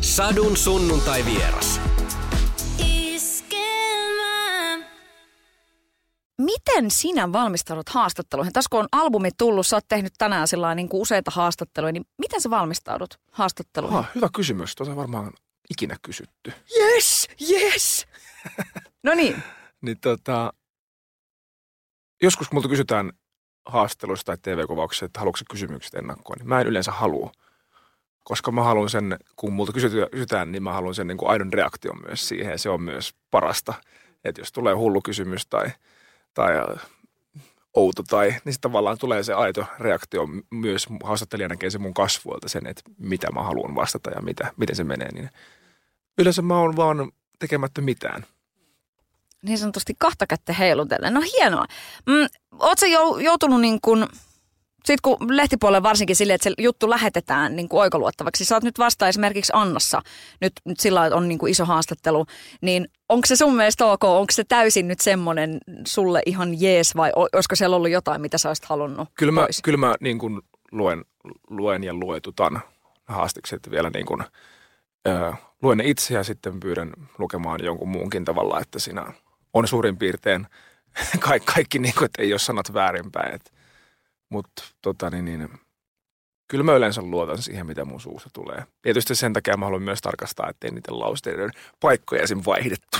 Sadun 0.00 0.56
sunnuntai 0.56 1.24
vieras. 1.24 1.80
Miten 6.38 6.90
sinä 6.90 7.32
valmistaudut 7.32 7.88
haastatteluihin? 7.88 8.52
Tässä 8.52 8.68
kun 8.70 8.80
on 8.80 8.88
albumi 8.92 9.30
tullut, 9.38 9.66
sä 9.66 9.76
oot 9.76 9.84
tehnyt 9.88 10.12
tänään 10.18 10.48
sillä 10.48 10.74
niin 10.74 10.88
kuin 10.88 11.00
useita 11.00 11.30
haastatteluja, 11.34 11.92
niin 11.92 12.04
miten 12.18 12.40
sä 12.40 12.50
valmistaudut 12.50 13.20
haastatteluihin? 13.32 13.98
Ah, 13.98 14.10
hyvä 14.14 14.28
kysymys. 14.34 14.74
Tuota 14.74 14.96
varmaan 14.96 15.32
ikinä 15.70 15.96
kysytty. 16.02 16.52
Yes, 16.78 17.28
yes. 17.50 18.06
no 19.04 19.14
niin. 19.14 19.42
Niin 19.80 20.00
tota, 20.00 20.52
joskus 22.22 22.48
kun 22.48 22.56
multa 22.56 22.68
kysytään 22.68 23.12
haastatteluista 23.66 24.24
tai 24.24 24.36
TV-kuvauksissa, 24.42 25.06
että 25.06 25.20
haluatko 25.20 25.44
kysymykset 25.50 25.94
ennakkoon, 25.94 26.38
niin 26.38 26.48
mä 26.48 26.60
en 26.60 26.66
yleensä 26.66 26.92
halua. 26.92 27.32
Koska 28.30 28.52
mä 28.52 28.62
haluan 28.62 28.90
sen, 28.90 29.16
kun 29.36 29.52
multa 29.52 29.72
kysytään, 29.72 30.52
niin 30.52 30.62
mä 30.62 30.72
haluan 30.72 30.94
sen 30.94 31.06
niin 31.06 31.18
kuin 31.18 31.30
aidon 31.30 31.52
reaktion 31.52 32.02
myös 32.06 32.28
siihen. 32.28 32.58
Se 32.58 32.68
on 32.68 32.82
myös 32.82 33.14
parasta. 33.30 33.74
Että 34.24 34.40
jos 34.40 34.52
tulee 34.52 34.74
hullu 34.74 35.00
kysymys 35.00 35.46
tai, 35.46 35.70
tai 36.34 36.58
äh, 36.58 36.86
outo 37.74 38.02
tai, 38.02 38.28
niin 38.28 38.52
sitten 38.52 38.60
tavallaan 38.60 38.98
tulee 38.98 39.22
se 39.22 39.32
aito 39.32 39.64
reaktio 39.78 40.28
myös 40.50 40.86
haastattelija 41.04 41.48
näkee 41.48 41.70
se 41.70 41.78
mun 41.78 41.94
kasvuilta 41.94 42.48
sen, 42.48 42.66
että 42.66 42.82
mitä 42.98 43.32
mä 43.32 43.42
haluan 43.42 43.74
vastata 43.74 44.10
ja 44.10 44.22
mitä, 44.22 44.52
miten 44.56 44.76
se 44.76 44.84
menee. 44.84 45.12
Niin 45.12 45.30
yleensä 46.18 46.42
mä 46.42 46.58
oon 46.58 46.76
vaan 46.76 47.12
tekemättä 47.38 47.80
mitään. 47.80 48.26
Niin 49.42 49.58
sanotusti 49.58 49.94
kahta 49.98 50.26
kättä 50.26 50.52
heilutellen. 50.52 51.14
No 51.14 51.20
hienoa. 51.20 51.64
Mm, 52.06 52.26
Oletko 52.58 52.86
joutunut 53.20 53.60
niin 53.60 53.78
kuin 53.80 54.06
sitten 54.84 55.18
kun 55.18 55.36
lehtipuolelle 55.36 55.82
varsinkin 55.82 56.16
silleen, 56.16 56.34
että 56.34 56.50
se 56.50 56.54
juttu 56.58 56.90
lähetetään 56.90 57.56
niin 57.56 57.68
kuin 57.68 57.80
oikoluottavaksi, 57.80 58.44
sä 58.44 58.56
oot 58.56 58.64
nyt 58.64 58.78
vasta 58.78 59.08
esimerkiksi 59.08 59.52
Annassa, 59.54 60.02
nyt, 60.40 60.52
nyt 60.64 60.80
sillä 60.80 61.00
on 61.00 61.28
niin 61.28 61.38
kuin 61.38 61.50
iso 61.50 61.64
haastattelu, 61.64 62.26
niin 62.60 62.88
onko 63.08 63.26
se 63.26 63.36
sun 63.36 63.56
mielestä 63.56 63.86
ok, 63.86 64.04
onko 64.04 64.32
se 64.32 64.44
täysin 64.44 64.88
nyt 64.88 65.00
semmoinen 65.00 65.58
sulle 65.86 66.22
ihan 66.26 66.60
jees 66.60 66.96
vai 66.96 67.12
olisiko 67.14 67.56
siellä 67.56 67.76
ollut 67.76 67.90
jotain, 67.90 68.20
mitä 68.20 68.38
sä 68.38 68.48
olisit 68.48 68.64
halunnut 68.64 69.08
Kyllä 69.14 69.32
mä, 69.32 69.46
kyllä 69.62 69.78
mä 69.78 69.94
niin 70.00 70.18
kuin 70.18 70.40
luen, 70.72 71.04
luen 71.50 71.84
ja 71.84 71.94
luetutan 71.94 72.60
haastikset 73.06 73.70
vielä 73.70 73.90
niin 73.94 74.06
kuin, 74.06 74.22
ö, 75.08 75.32
luen 75.62 75.78
ne 75.78 75.84
itse 75.86 76.14
ja 76.14 76.24
sitten 76.24 76.60
pyydän 76.60 76.92
lukemaan 77.18 77.64
jonkun 77.64 77.88
muunkin 77.88 78.24
tavalla, 78.24 78.60
että 78.60 78.78
siinä 78.78 79.12
on 79.54 79.68
suurin 79.68 79.96
piirtein 79.96 80.46
kaikki, 81.20 81.52
kaikki 81.52 81.78
niin 81.78 81.94
kuin, 81.94 82.06
että 82.06 82.22
ei 82.22 82.32
ole 82.32 82.38
sanat 82.38 82.74
väärinpäin, 82.74 83.34
että 83.34 83.50
mutta 84.30 84.62
tota, 84.82 85.10
niin, 85.10 85.24
niin, 85.24 85.48
kyllä 86.48 86.64
mä 86.64 86.74
yleensä 86.74 87.02
luotan 87.02 87.42
siihen, 87.42 87.66
mitä 87.66 87.84
mun 87.84 88.00
suusta 88.00 88.30
tulee. 88.32 88.64
Tietysti 88.82 89.14
sen 89.14 89.32
takia 89.32 89.56
mä 89.56 89.66
haluan 89.66 89.82
myös 89.82 90.00
tarkastaa, 90.00 90.48
ettei 90.48 90.70
niiden 90.70 91.00
lausteiden 91.00 91.50
paikkoja 91.80 92.22
esim. 92.22 92.42
vaihdettu. 92.46 92.98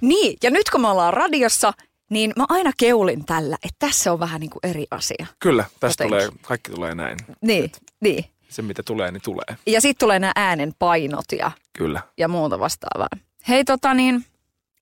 Niin, 0.00 0.36
ja 0.42 0.50
nyt 0.50 0.70
kun 0.70 0.80
me 0.80 0.88
ollaan 0.88 1.14
radiossa, 1.14 1.72
niin 2.10 2.32
mä 2.36 2.44
aina 2.48 2.70
keulin 2.76 3.24
tällä, 3.24 3.56
että 3.62 3.86
tässä 3.86 4.12
on 4.12 4.20
vähän 4.20 4.40
niin 4.40 4.50
kuin 4.50 4.60
eri 4.62 4.86
asia. 4.90 5.26
Kyllä, 5.38 5.64
tästä 5.80 6.04
tulee, 6.04 6.28
kaikki 6.42 6.70
tulee 6.70 6.94
näin. 6.94 7.18
Niin, 7.40 7.64
Et 7.64 7.82
niin. 8.00 8.24
Se 8.48 8.62
mitä 8.62 8.82
tulee, 8.82 9.10
niin 9.10 9.22
tulee. 9.22 9.56
Ja 9.66 9.80
sitten 9.80 10.06
tulee 10.06 10.18
nämä 10.18 10.32
äänen 10.36 10.72
painot 10.78 11.24
ja, 11.38 11.50
Kyllä. 11.78 12.02
ja 12.18 12.28
muuta 12.28 12.58
vastaavaa. 12.58 13.08
Hei 13.48 13.64
tota 13.64 13.94
niin, 13.94 14.24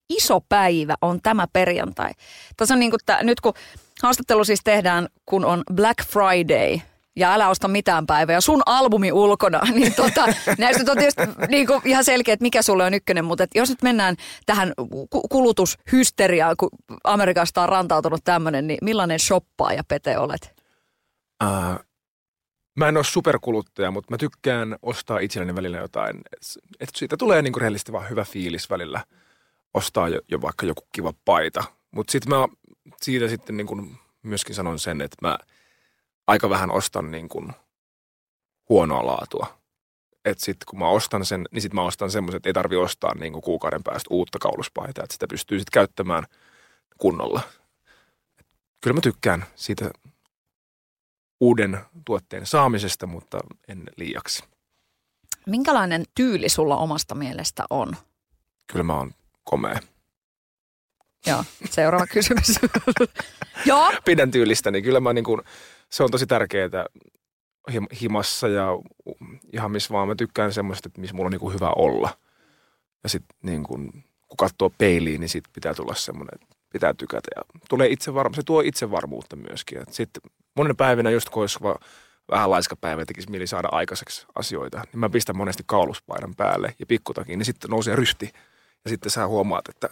iso 0.09 0.41
päivä 0.49 0.95
on 1.03 1.23
tämä 1.23 1.47
perjantai. 1.53 2.11
Tässä 2.57 2.75
on 2.75 2.81
niin 2.81 2.91
kuin 2.91 3.01
tää, 3.07 3.23
nyt 3.23 3.41
kun 3.41 3.55
haastattelu 4.03 4.45
siis 4.45 4.61
tehdään, 4.65 5.09
kun 5.27 5.45
on 5.45 5.63
Black 5.75 6.05
Friday 6.07 6.81
ja 7.17 7.33
älä 7.33 7.49
osta 7.49 7.69
mitään 7.69 8.07
päivää 8.07 8.35
ja 8.35 8.41
sun 8.41 8.63
albumi 8.67 9.13
ulkona, 9.13 9.61
niin 9.75 9.95
tota, 9.95 10.25
näistä 10.59 10.93
on 10.93 10.99
tietysti 10.99 11.23
niin 11.49 11.67
kuin 11.67 11.81
ihan 11.85 12.05
selkeä, 12.05 12.35
että 12.35 12.43
mikä 12.43 12.63
sulle 12.63 12.85
on 12.85 12.95
ykkönen, 12.95 13.25
mutta 13.25 13.47
jos 13.55 13.69
nyt 13.69 13.83
mennään 13.83 14.17
tähän 14.47 14.73
kulutushysteriaan, 15.31 16.57
kun 16.57 16.69
Amerikasta 17.05 17.63
on 17.63 17.69
rantautunut 17.69 18.21
tämmöinen, 18.25 18.67
niin 18.67 18.79
millainen 18.83 19.19
shoppaaja 19.19 19.83
Pete 19.89 20.19
olet? 20.19 20.55
Uh, 21.45 21.85
mä 22.77 22.89
en 22.89 22.97
ole 22.97 23.05
superkuluttaja, 23.05 23.91
mutta 23.91 24.11
mä 24.11 24.19
tykkään 24.19 24.77
ostaa 24.83 25.19
itselleni 25.19 25.55
välillä 25.55 25.79
jotain, 25.79 26.21
että 26.81 26.99
siitä 26.99 27.17
tulee 27.17 27.43
niin 27.43 27.53
kuin 27.53 27.61
rehellisesti 27.61 27.93
vaan 27.93 28.11
hyvä 28.11 28.25
fiilis 28.25 28.71
välillä 28.71 29.05
ostaa 29.75 30.09
jo, 30.09 30.21
jo 30.29 30.41
vaikka 30.41 30.67
joku 30.67 30.83
kiva 30.93 31.13
paita. 31.25 31.65
Mutta 31.91 32.13
sitten 32.13 32.31
mä 32.31 32.49
siitä 33.03 33.29
sitten 33.29 33.57
niin 33.57 33.67
kuin 33.67 33.99
myöskin 34.23 34.55
sanon 34.55 34.79
sen, 34.79 35.01
että 35.01 35.17
mä 35.23 35.39
aika 36.27 36.51
vähän 36.51 36.71
ostan 36.71 37.11
niin 37.11 37.29
kuin 37.29 37.53
huonoa 38.69 39.07
laatua. 39.07 39.61
Että 40.25 40.45
sitten 40.45 40.67
kun 40.67 40.79
mä 40.79 40.89
ostan 40.89 41.25
sen, 41.25 41.49
niin 41.51 41.63
sitten 41.63 41.75
mä 41.75 41.83
ostan 41.83 42.11
semmoisen, 42.11 42.37
että 42.37 42.49
ei 42.49 42.53
tarvi 42.53 42.77
ostaa 42.77 43.15
niin 43.15 43.33
kuin 43.33 43.43
kuukauden 43.43 43.83
päästä 43.83 44.09
uutta 44.11 44.39
kauluspaitaa, 44.39 45.05
että 45.05 45.15
sitä 45.15 45.27
pystyy 45.29 45.59
sitten 45.59 45.73
käyttämään 45.73 46.27
kunnolla. 46.99 47.41
Kyllä 48.81 48.95
mä 48.95 49.01
tykkään 49.01 49.45
siitä 49.55 49.91
uuden 51.41 51.79
tuotteen 52.05 52.47
saamisesta, 52.47 53.07
mutta 53.07 53.39
en 53.69 53.83
liiaksi. 53.97 54.45
Minkälainen 55.47 56.05
tyyli 56.15 56.49
sulla 56.49 56.77
omasta 56.77 57.15
mielestä 57.15 57.65
on? 57.71 57.97
Kyllä 58.73 58.83
mä 58.83 58.97
oon 58.97 59.15
komea. 59.45 59.81
Joo, 61.27 61.45
seuraava 61.71 62.07
kysymys. 62.07 62.47
Joo. 63.67 63.93
Pidän 64.05 64.31
tyylistä, 64.31 64.71
niin 64.71 64.85
kyllä 64.85 65.01
mä 65.01 65.13
niin 65.13 65.25
kuin, 65.25 65.41
se 65.91 66.03
on 66.03 66.11
tosi 66.11 66.27
tärkeää 66.27 66.87
himassa 68.01 68.49
ja 68.49 68.69
ihan 69.53 69.71
missä 69.71 69.93
vaan 69.93 70.09
mä 70.09 70.15
tykkään 70.15 70.53
semmoista, 70.53 70.89
että 70.89 71.01
missä 71.01 71.17
mulla 71.17 71.27
on 71.27 71.33
niin 71.33 71.41
kuin 71.41 71.55
hyvä 71.55 71.71
olla. 71.77 72.19
Ja 73.03 73.09
sitten 73.09 73.37
niin 73.43 73.63
kuin, 73.63 73.93
kun 74.29 74.37
katsoo 74.39 74.71
peiliin, 74.79 75.21
niin 75.21 75.29
siitä 75.29 75.51
pitää 75.53 75.75
tulla 75.75 75.95
semmoinen, 75.95 76.35
että 76.35 76.57
pitää 76.73 76.95
tykätä. 76.95 77.29
Ja 77.37 77.43
tulee 77.69 77.89
itsevarmu, 77.89 78.35
se 78.35 78.43
tuo 78.43 78.61
itsevarmuutta 78.61 79.37
myöskin. 79.37 79.83
Sitten 79.91 80.23
monen 80.57 80.77
päivinä 80.77 81.11
just 81.11 81.29
kun 81.29 81.43
olisi 81.43 81.59
vähän 82.31 82.51
laiska 82.51 82.77
päivä 82.77 83.05
tekisi 83.05 83.31
mieli 83.31 83.47
saada 83.47 83.69
aikaiseksi 83.73 84.27
asioita, 84.35 84.79
niin 84.79 85.01
mä 85.01 85.11
pistän 85.11 85.37
monesti 85.37 85.63
kauluspaidan 85.67 86.35
päälle 86.37 86.75
ja 86.79 86.87
pikkutakin, 86.87 87.39
niin 87.39 87.47
sitten 87.47 87.71
nousee 87.71 87.97
ryhti. 87.97 88.31
Ja 88.85 88.91
sitten 88.91 89.11
sä 89.11 89.27
huomaat, 89.27 89.69
että 89.69 89.91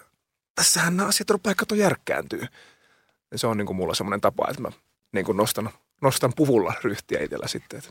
tässähän 0.59 0.97
nämä 0.97 1.09
asiat 1.09 1.31
rupeaa 1.31 1.55
kato 1.55 1.75
järkkääntyy. 1.75 2.47
Ja 3.31 3.39
se 3.39 3.47
on 3.47 3.57
niin 3.57 3.67
kuin 3.67 3.77
mulla 3.77 3.95
semmoinen 3.95 4.21
tapa, 4.21 4.47
että 4.51 4.63
mä 4.63 4.69
niin 5.13 5.25
kuin 5.25 5.37
nostan, 5.37 5.71
nostan 6.03 6.33
puvulla 6.37 6.75
ryhtiä 6.85 7.23
itsellä 7.23 7.47
sitten. 7.47 7.79
Että. 7.79 7.91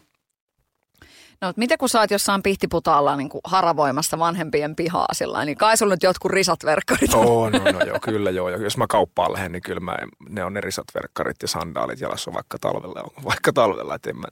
No, 1.41 1.53
mitä 1.55 1.77
kun 1.77 1.89
sä 1.89 1.99
oot 1.99 2.11
jossain 2.11 2.43
pihtiputaalla 2.43 3.15
niin 3.15 3.29
kuin 3.29 3.41
haravoimassa 3.43 4.19
vanhempien 4.19 4.75
pihaa 4.75 5.07
sillä 5.11 5.45
niin 5.45 5.57
kai 5.57 5.77
sulla 5.77 5.93
nyt 5.93 6.03
jotkut 6.03 6.31
risatverkkarit 6.31 7.13
on. 7.13 7.25
Oh, 7.25 7.51
no, 7.51 7.71
no 7.71 7.79
joo, 7.85 7.99
kyllä 7.99 8.29
joo. 8.29 8.49
Ja 8.49 8.57
jos 8.57 8.77
mä 8.77 8.85
kauppaan 8.89 9.33
lähden, 9.33 9.51
niin 9.51 9.61
kyllä 9.61 9.79
mä, 9.79 9.97
ne 10.29 10.43
on 10.43 10.53
ne 10.53 10.61
risatverkkarit 10.61 11.37
ja 11.41 11.47
sandaalit 11.47 12.01
jalassa 12.01 12.33
vaikka 12.33 12.57
talvella. 12.61 13.11
Vaikka 13.23 13.53
talvella, 13.53 13.95
että 13.95 14.09
en 14.09 14.17
mä, 14.17 14.27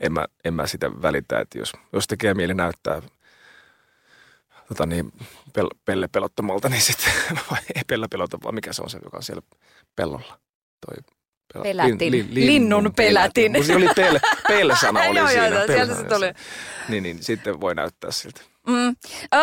en 0.00 0.12
mä, 0.12 0.26
en 0.44 0.54
mä 0.54 0.66
sitä 0.66 0.90
välitä, 1.02 1.40
että 1.40 1.58
jos, 1.58 1.72
jos 1.92 2.06
tekee 2.06 2.34
mieli 2.34 2.54
näyttää 2.54 3.02
tota 4.70 4.86
niin, 4.86 5.12
pel, 5.52 5.68
pelle 5.84 6.08
pelottomalta, 6.08 6.68
niin 6.68 6.82
sitten, 6.82 7.12
vai 7.50 7.58
ei 7.74 7.82
pelle 7.86 8.08
pelota, 8.08 8.38
vaan 8.44 8.54
mikä 8.54 8.72
se 8.72 8.82
on 8.82 8.90
se, 8.90 8.98
joka 9.04 9.16
on 9.16 9.22
siellä 9.22 9.42
pellolla. 9.96 10.38
Toi 10.86 10.96
pel- 11.54 11.62
pelätin. 11.62 11.98
Lin, 11.98 12.12
lin, 12.12 12.34
linnun, 12.34 12.78
linnun 12.78 12.94
pelätin. 12.96 13.52
pelätin. 13.52 13.66
Se 13.66 13.76
oli 13.76 13.88
pelle, 13.96 14.20
pelle-sana 14.48 15.00
oli 15.00 15.18
joo, 15.18 15.28
siinä. 15.28 15.46
Joo, 15.46 15.66
sieltä 15.66 15.94
se 15.94 16.04
tuli. 16.04 16.32
Niin, 16.88 17.02
niin, 17.02 17.22
sitten 17.22 17.60
voi 17.60 17.74
näyttää 17.74 18.10
siltä. 18.10 18.40
Mm. 18.66 18.96
Öö, 19.34 19.42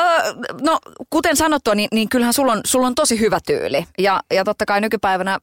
no, 0.61 0.79
kuten 1.09 1.35
sanottua, 1.35 1.75
niin, 1.75 1.87
niin 1.91 2.09
kyllähän 2.09 2.33
sulla 2.33 2.51
on, 2.51 2.61
sulla 2.65 2.87
on 2.87 2.95
tosi 2.95 3.19
hyvä 3.19 3.39
tyyli. 3.45 3.85
Ja, 3.97 4.19
ja 4.33 4.43
totta 4.43 4.65
kai 4.65 4.81
nykypäivänä 4.81 5.39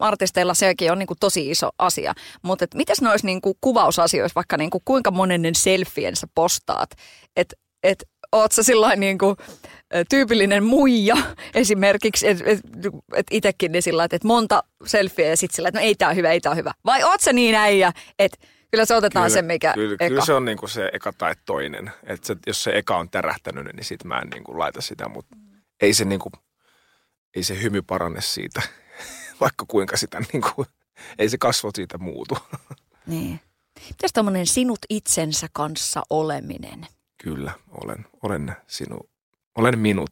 artisteilla 0.00 0.54
sekin 0.54 0.92
on 0.92 0.98
niin 0.98 1.06
kuin 1.06 1.18
tosi 1.20 1.50
iso 1.50 1.70
asia. 1.78 2.14
Mutta 2.42 2.66
mitäs 2.74 3.00
noissa 3.00 3.26
niin 3.26 3.40
kuin 3.40 3.54
kuvausasioissa, 3.60 4.34
vaikka 4.34 4.56
niin 4.56 4.70
kuin 4.70 4.82
kuinka 4.84 5.10
monennen 5.10 5.54
selfien 5.54 6.16
sä 6.16 6.26
postaat? 6.34 6.90
Että 7.36 7.56
et, 7.84 8.04
oot 8.34 8.52
sä 8.52 8.62
sillain 8.62 9.00
niin 9.00 9.18
kuin, 9.18 9.36
tyypillinen 10.08 10.64
muija 10.64 11.16
esimerkiksi, 11.54 12.28
että 12.28 12.44
et, 12.46 12.60
et 13.14 13.26
itsekin 13.30 13.72
niin 13.72 13.82
sillä 13.82 14.04
että 14.04 14.16
et 14.16 14.24
monta 14.24 14.64
selfieä 14.86 15.28
ja 15.28 15.36
sitten 15.36 15.56
sillä 15.56 15.68
että 15.68 15.80
no 15.80 15.86
ei 15.86 15.94
tää 15.94 16.12
hyvä, 16.12 16.30
ei 16.30 16.40
tää 16.40 16.54
hyvä. 16.54 16.72
Vai 16.84 17.02
oot 17.02 17.20
sä 17.20 17.32
niin 17.32 17.54
äijä, 17.54 17.92
että 18.18 18.38
kyllä 18.70 18.84
se 18.84 18.94
otetaan 18.94 19.24
kyllä, 19.26 19.34
se, 19.34 19.42
mikä 19.42 19.72
kyllä, 19.74 19.94
eka. 19.94 20.08
Kyllä 20.08 20.24
se 20.24 20.32
on 20.32 20.44
niinku 20.44 20.68
se 20.68 20.90
eka 20.92 21.12
tai 21.12 21.34
toinen. 21.46 21.92
Että 22.06 22.26
se, 22.26 22.36
jos 22.46 22.62
se 22.62 22.70
eka 22.70 22.96
on 22.96 23.10
tärähtänyt, 23.10 23.64
niin 23.64 23.84
sit 23.84 24.04
mä 24.04 24.18
en 24.18 24.28
niinku 24.28 24.58
laita 24.58 24.80
sitä, 24.80 25.08
mutta 25.08 25.36
ei 25.80 25.94
se 25.94 26.04
niinku, 26.04 26.30
ei 27.36 27.42
se 27.42 27.62
hymy 27.62 27.82
parane 27.82 28.20
siitä, 28.20 28.62
vaikka 29.40 29.64
kuinka 29.68 29.96
sitä 29.96 30.20
niinku, 30.32 30.66
ei 31.18 31.28
se 31.28 31.38
kasvo 31.38 31.70
siitä 31.74 31.98
muutu. 31.98 32.38
Niin. 33.06 33.40
Mitäs 33.88 34.12
tämmöinen 34.12 34.46
sinut 34.46 34.78
itsensä 34.90 35.48
kanssa 35.52 36.02
oleminen? 36.10 36.86
Kyllä, 37.24 37.52
olen, 37.70 38.06
olen 38.22 38.56
sinu, 38.66 38.98
olen 39.56 39.78
minut. 39.78 40.10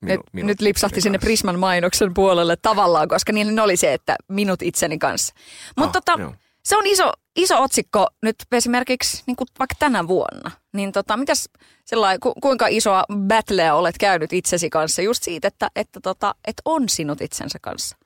Minu, 0.00 0.22
minut 0.32 0.46
nyt 0.46 0.60
lipsahti 0.60 1.00
sinne 1.00 1.18
Prisman 1.18 1.58
mainoksen 1.58 2.14
puolelle 2.14 2.56
tavallaan, 2.56 3.08
koska 3.08 3.32
niillä 3.32 3.62
oli 3.62 3.76
se, 3.76 3.94
että 3.94 4.16
minut 4.28 4.62
itseni 4.62 4.98
kanssa. 4.98 5.34
Mutta 5.76 5.98
ah, 5.98 6.02
tota, 6.04 6.32
Se 6.64 6.76
on 6.76 6.86
iso, 6.86 7.12
iso 7.36 7.62
otsikko 7.62 8.06
nyt 8.22 8.36
esimerkiksi 8.52 9.22
niin 9.26 9.36
kuin 9.36 9.48
vaikka 9.58 9.74
tänä 9.78 10.08
vuonna. 10.08 10.50
Niin 10.72 10.92
tota, 10.92 11.16
mitäs 11.16 11.48
sellainen, 11.84 12.20
ku, 12.20 12.34
kuinka 12.42 12.66
isoa 12.66 13.04
battleä 13.28 13.74
olet 13.74 13.98
käynyt 13.98 14.32
itsesi 14.32 14.70
kanssa 14.70 15.02
just 15.02 15.22
siitä, 15.22 15.48
että, 15.48 15.70
että, 15.76 16.00
tota, 16.00 16.34
että 16.46 16.62
on 16.64 16.88
sinut 16.88 17.20
itsensä 17.20 17.58
kanssa? 17.62 17.96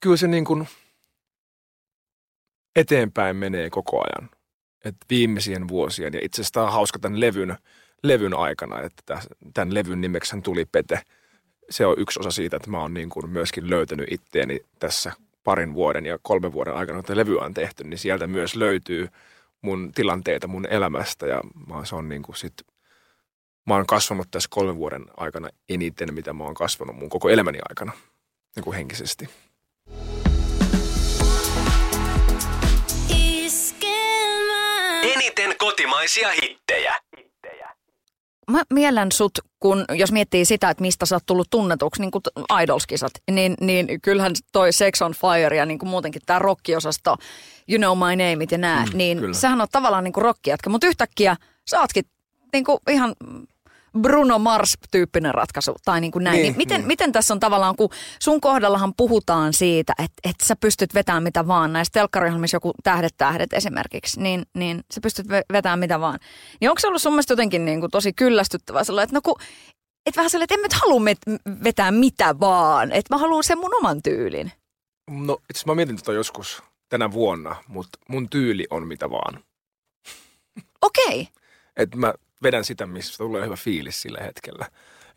Kyllä 0.00 0.16
se 0.16 0.28
niin 0.28 0.44
kuin 0.44 0.68
eteenpäin 2.76 3.36
menee 3.36 3.70
koko 3.70 4.00
ajan. 4.00 4.37
Et 4.84 4.96
viimeisien 5.10 5.68
vuosien, 5.68 6.14
ja 6.14 6.20
itse 6.22 6.40
asiassa 6.40 6.54
tämä 6.54 6.66
on 6.66 6.72
hauska 6.72 6.98
tämän 6.98 7.20
levyn, 7.20 7.56
levyn 8.02 8.34
aikana, 8.34 8.80
että 8.80 9.20
tämän 9.54 9.74
levyn 9.74 10.00
nimeksi 10.00 10.40
tuli 10.40 10.64
Pete. 10.64 11.02
Se 11.70 11.86
on 11.86 11.94
yksi 11.98 12.20
osa 12.20 12.30
siitä, 12.30 12.56
että 12.56 12.70
mä 12.70 12.80
oon 12.80 12.94
niin 12.94 13.08
kuin 13.08 13.30
myöskin 13.30 13.70
löytänyt 13.70 14.12
itteeni 14.12 14.60
tässä 14.78 15.12
parin 15.44 15.74
vuoden 15.74 16.06
ja 16.06 16.18
kolmen 16.22 16.52
vuoden 16.52 16.74
aikana, 16.74 17.02
kun 17.02 17.16
levyä 17.16 17.42
on 17.42 17.54
tehty, 17.54 17.84
niin 17.84 17.98
sieltä 17.98 18.26
myös 18.26 18.56
löytyy 18.56 19.08
mun 19.62 19.92
tilanteita 19.92 20.46
mun 20.46 20.66
elämästä 20.66 21.26
ja 21.26 21.40
mä, 21.66 21.84
se 21.84 21.94
on 21.94 22.08
niin 22.08 22.22
kuin 22.22 22.36
sit, 22.36 22.52
mä 23.66 23.74
oon 23.74 23.86
kasvanut 23.86 24.28
tässä 24.30 24.48
kolmen 24.52 24.76
vuoden 24.76 25.04
aikana 25.16 25.48
eniten, 25.68 26.14
mitä 26.14 26.32
mä 26.32 26.44
oon 26.44 26.54
kasvanut 26.54 26.96
mun 26.96 27.08
koko 27.08 27.28
elämäni 27.28 27.58
aikana 27.68 27.92
niin 28.56 28.64
kuin 28.64 28.76
henkisesti. 28.76 29.28
Eniten 35.38 35.58
kotimaisia 35.58 36.28
hittejä 36.42 36.94
mä 38.50 38.62
miellän 38.72 39.12
sut, 39.12 39.38
kun 39.60 39.84
jos 39.92 40.12
miettii 40.12 40.44
sitä, 40.44 40.70
että 40.70 40.80
mistä 40.80 41.06
sä 41.06 41.16
oot 41.16 41.26
tullut 41.26 41.50
tunnetuksi, 41.50 42.00
niin 42.00 42.10
kuin 42.10 42.22
Idolskisat, 42.62 43.12
niin, 43.30 43.54
niin 43.60 44.00
kyllähän 44.00 44.32
toi 44.52 44.72
Sex 44.72 45.02
on 45.02 45.12
Fire 45.12 45.56
ja 45.56 45.66
niin 45.66 45.78
kuin 45.78 45.88
muutenkin 45.88 46.22
tämä 46.26 46.38
rockiosasto, 46.38 47.16
You 47.68 47.78
Know 47.78 47.98
My 47.98 48.16
Name 48.16 48.46
ja 48.50 48.58
nää, 48.58 48.84
mm, 48.84 48.90
niin 48.94 49.18
kyllä. 49.18 49.34
sähän 49.34 49.60
on 49.60 49.66
tavallaan 49.72 50.04
niin 50.04 50.12
kuin 50.12 50.22
rockijätkä, 50.22 50.70
mutta 50.70 50.86
yhtäkkiä 50.86 51.36
sä 51.66 51.80
ootkin 51.80 52.04
niin 52.52 52.64
kuin 52.64 52.78
ihan 52.90 53.14
Bruno 54.00 54.38
Mars-tyyppinen 54.38 55.34
ratkaisu 55.34 55.76
tai 55.84 56.00
niin 56.00 56.10
kuin 56.10 56.24
näin. 56.24 56.34
Niin, 56.34 56.42
niin 56.42 56.56
miten, 56.56 56.80
niin. 56.80 56.86
miten 56.86 57.12
tässä 57.12 57.34
on 57.34 57.40
tavallaan, 57.40 57.76
kun 57.76 57.90
sun 58.20 58.40
kohdallahan 58.40 58.94
puhutaan 58.96 59.52
siitä, 59.52 59.92
että, 59.98 60.28
että 60.30 60.46
sä 60.46 60.56
pystyt 60.56 60.94
vetämään 60.94 61.22
mitä 61.22 61.46
vaan, 61.46 61.72
näissä 61.72 61.92
telkkariohjelmissa 61.92 62.56
joku 62.56 62.72
Tähdet 62.82 63.14
tähdet 63.16 63.52
esimerkiksi, 63.52 64.20
niin, 64.20 64.46
niin 64.54 64.84
sä 64.94 65.00
pystyt 65.00 65.26
vetämään 65.52 65.78
mitä 65.78 66.00
vaan. 66.00 66.18
Niin 66.60 66.70
onko 66.70 66.80
se 66.80 66.88
ollut 66.88 67.02
sun 67.02 67.12
mielestä 67.12 67.32
jotenkin 67.32 67.64
niin 67.64 67.80
kuin 67.80 67.90
tosi 67.90 68.12
kyllästyttävää 68.12 68.84
sellainen, 68.84 69.04
että 69.04 69.16
no 69.16 69.20
kun, 69.22 69.36
et 70.06 70.16
vähän 70.16 70.30
sellainen, 70.30 70.44
että 70.44 70.54
en 70.54 70.62
nyt 70.62 70.72
halua 70.72 71.00
vetää 71.64 71.90
mitä 71.90 72.40
vaan, 72.40 72.92
että 72.92 73.14
mä 73.14 73.18
haluan 73.18 73.44
sen 73.44 73.58
mun 73.58 73.76
oman 73.76 74.02
tyylin. 74.02 74.52
No 75.10 75.38
itse 75.50 75.66
mä 75.66 75.74
mietin 75.74 75.96
tätä 75.96 76.12
joskus 76.12 76.62
tänä 76.88 77.12
vuonna, 77.12 77.56
mutta 77.68 77.98
mun 78.08 78.28
tyyli 78.28 78.66
on 78.70 78.86
mitä 78.86 79.10
vaan. 79.10 79.44
Okei. 80.82 81.20
Okay. 81.20 81.26
Että 81.76 81.96
mä 81.96 82.14
vedän 82.42 82.64
sitä, 82.64 82.86
missä 82.86 83.18
tulee 83.18 83.44
hyvä 83.44 83.56
fiilis 83.56 84.02
sillä 84.02 84.18
hetkellä. 84.20 84.66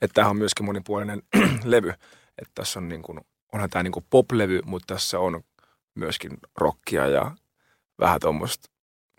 Että 0.02 0.14
tämähän 0.14 0.30
on 0.30 0.38
myöskin 0.38 0.66
monipuolinen 0.66 1.24
levy. 1.64 1.90
Että 2.38 2.52
tässä 2.56 2.80
on 2.80 2.90
niin 2.90 3.02
kuin, 3.02 3.20
onhan 3.54 3.70
tämä 3.70 3.84
niin 3.84 3.92
kuin 3.92 4.06
pop-levy, 4.10 4.62
mutta 4.66 4.94
tässä 4.94 5.20
on 5.20 5.44
myöskin 5.96 6.38
rockia 6.58 7.08
ja 7.08 7.32
vähän 8.00 8.20
tuommoista 8.20 8.70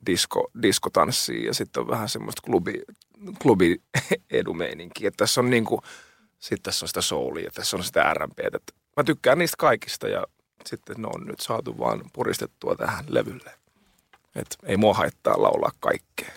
disko, 0.07 0.51
diskotanssia 0.63 1.47
ja 1.47 1.55
sitten 1.55 1.81
on 1.81 1.89
vähän 1.89 2.09
semmoista 2.09 2.43
klubi, 2.45 2.83
klubi 3.43 3.83
edumeininkiä. 4.31 5.09
Että 5.09 5.25
tässä 5.25 5.41
on 5.41 5.51
niin 5.51 5.65
kuin, 5.65 5.81
sitten 6.39 6.63
tässä 6.63 6.85
on 6.85 6.89
sitä 6.89 7.01
soulia 7.01 7.51
tässä 7.55 7.77
on 7.77 7.85
sitä 7.85 8.15
R&B. 8.15 8.39
Että 8.39 8.73
mä 8.97 9.05
tykkään 9.05 9.39
niistä 9.39 9.57
kaikista 9.59 10.09
ja 10.09 10.27
sitten 10.67 10.97
ne 10.99 11.09
on 11.15 11.27
nyt 11.27 11.41
saatu 11.41 11.79
vaan 11.79 12.03
puristettua 12.13 12.77
tähän 12.77 13.05
levylle. 13.09 13.51
Että 14.35 14.57
ei 14.63 14.77
mua 14.77 14.95
haittaa 14.95 15.43
laulaa 15.43 15.71
kaikkea. 15.81 16.33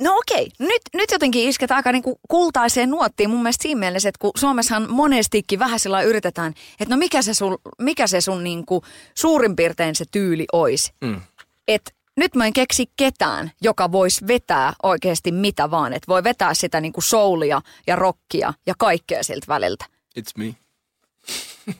No 0.00 0.16
okei, 0.16 0.50
nyt, 0.58 0.82
nyt 0.94 1.10
jotenkin 1.10 1.48
isket 1.48 1.70
aika 1.72 1.92
niinku 1.92 2.20
kultaiseen 2.28 2.90
nuottiin 2.90 3.30
mun 3.30 3.42
mielestä 3.42 3.62
siinä 3.62 3.78
mielessä, 3.78 4.08
että 4.08 4.18
kun 4.18 4.30
Suomessahan 4.38 4.90
monestikin 4.90 5.58
vähän 5.58 5.80
sillä 5.80 6.02
yritetään, 6.02 6.54
että 6.80 6.94
no 6.94 6.98
mikä 6.98 7.22
se 7.22 7.34
sun, 7.34 7.58
mikä 7.78 8.06
se 8.06 8.20
sun 8.20 8.44
niinku 8.44 8.82
suurin 9.14 9.56
piirtein 9.56 9.94
se 9.94 10.04
tyyli 10.10 10.46
olisi. 10.52 10.92
Mm. 11.00 11.20
Että 11.68 11.90
nyt 12.16 12.34
mä 12.34 12.46
en 12.46 12.52
keksi 12.52 12.86
ketään, 12.96 13.50
joka 13.60 13.92
voisi 13.92 14.26
vetää 14.26 14.72
oikeasti 14.82 15.32
mitä 15.32 15.70
vaan. 15.70 15.92
Että 15.92 16.08
voi 16.08 16.24
vetää 16.24 16.54
sitä 16.54 16.80
niinku 16.80 17.00
soulia 17.00 17.60
ja 17.86 17.96
rockia 17.96 18.54
ja 18.66 18.74
kaikkea 18.78 19.22
siltä 19.22 19.46
väliltä. 19.48 19.84
It's 20.18 20.32
me. 20.36 20.56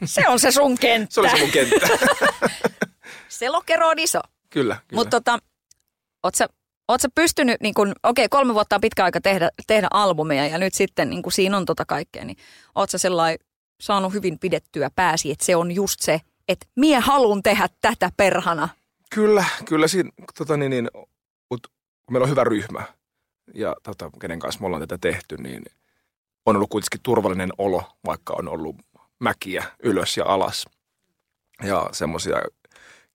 Se 0.04 0.28
on 0.28 0.40
se 0.40 0.50
sun 0.50 0.78
kenttä. 0.78 1.14
se 1.14 1.20
oli 1.20 1.30
se 1.30 1.38
mun 1.38 1.50
kenttä. 1.50 1.88
se 3.28 3.48
lokero 3.48 3.88
on 3.88 3.98
iso. 3.98 4.20
Kyllä, 4.50 4.76
kyllä. 4.88 5.00
Mutta 5.00 5.10
tota, 5.10 5.38
oot 6.22 6.34
sä 6.34 6.48
Oletko 6.88 7.08
pystynyt, 7.14 7.60
niin 7.60 7.74
okei 8.02 8.28
kolme 8.28 8.54
vuotta 8.54 8.74
on 8.74 8.80
pitkä 8.80 9.04
aika 9.04 9.20
tehdä, 9.20 9.50
tehdä 9.66 9.88
albumeja 9.90 10.46
ja 10.46 10.58
nyt 10.58 10.74
sitten 10.74 11.10
niin 11.10 11.22
kun 11.22 11.32
siinä 11.32 11.56
on 11.56 11.64
tota 11.64 11.84
kaikkea, 11.84 12.24
niin 12.24 12.36
oletko 12.74 12.98
sellainen 12.98 13.38
saanut 13.80 14.12
hyvin 14.12 14.38
pidettyä 14.38 14.90
pääsi, 14.96 15.30
että 15.30 15.44
se 15.44 15.56
on 15.56 15.72
just 15.72 16.00
se, 16.00 16.20
että 16.48 16.66
mie 16.76 16.98
halun 16.98 17.42
tehdä 17.42 17.68
tätä 17.80 18.10
perhana? 18.16 18.68
Kyllä, 19.14 19.44
kyllä 19.64 19.88
siinä, 19.88 20.10
tota 20.38 20.56
niin, 20.56 20.70
niin, 20.70 20.88
kun 21.48 21.58
meillä 22.10 22.24
on 22.24 22.30
hyvä 22.30 22.44
ryhmä 22.44 22.82
ja 23.54 23.76
tota, 23.82 24.10
kenen 24.20 24.38
kanssa 24.38 24.60
me 24.60 24.66
ollaan 24.66 24.82
tätä 24.82 24.98
tehty, 24.98 25.36
niin 25.36 25.62
on 26.46 26.56
ollut 26.56 26.70
kuitenkin 26.70 27.00
turvallinen 27.02 27.50
olo, 27.58 27.82
vaikka 28.06 28.34
on 28.38 28.48
ollut 28.48 28.76
mäkiä 29.20 29.64
ylös 29.82 30.16
ja 30.16 30.24
alas 30.24 30.66
ja 31.62 31.88
semmoisia 31.92 32.36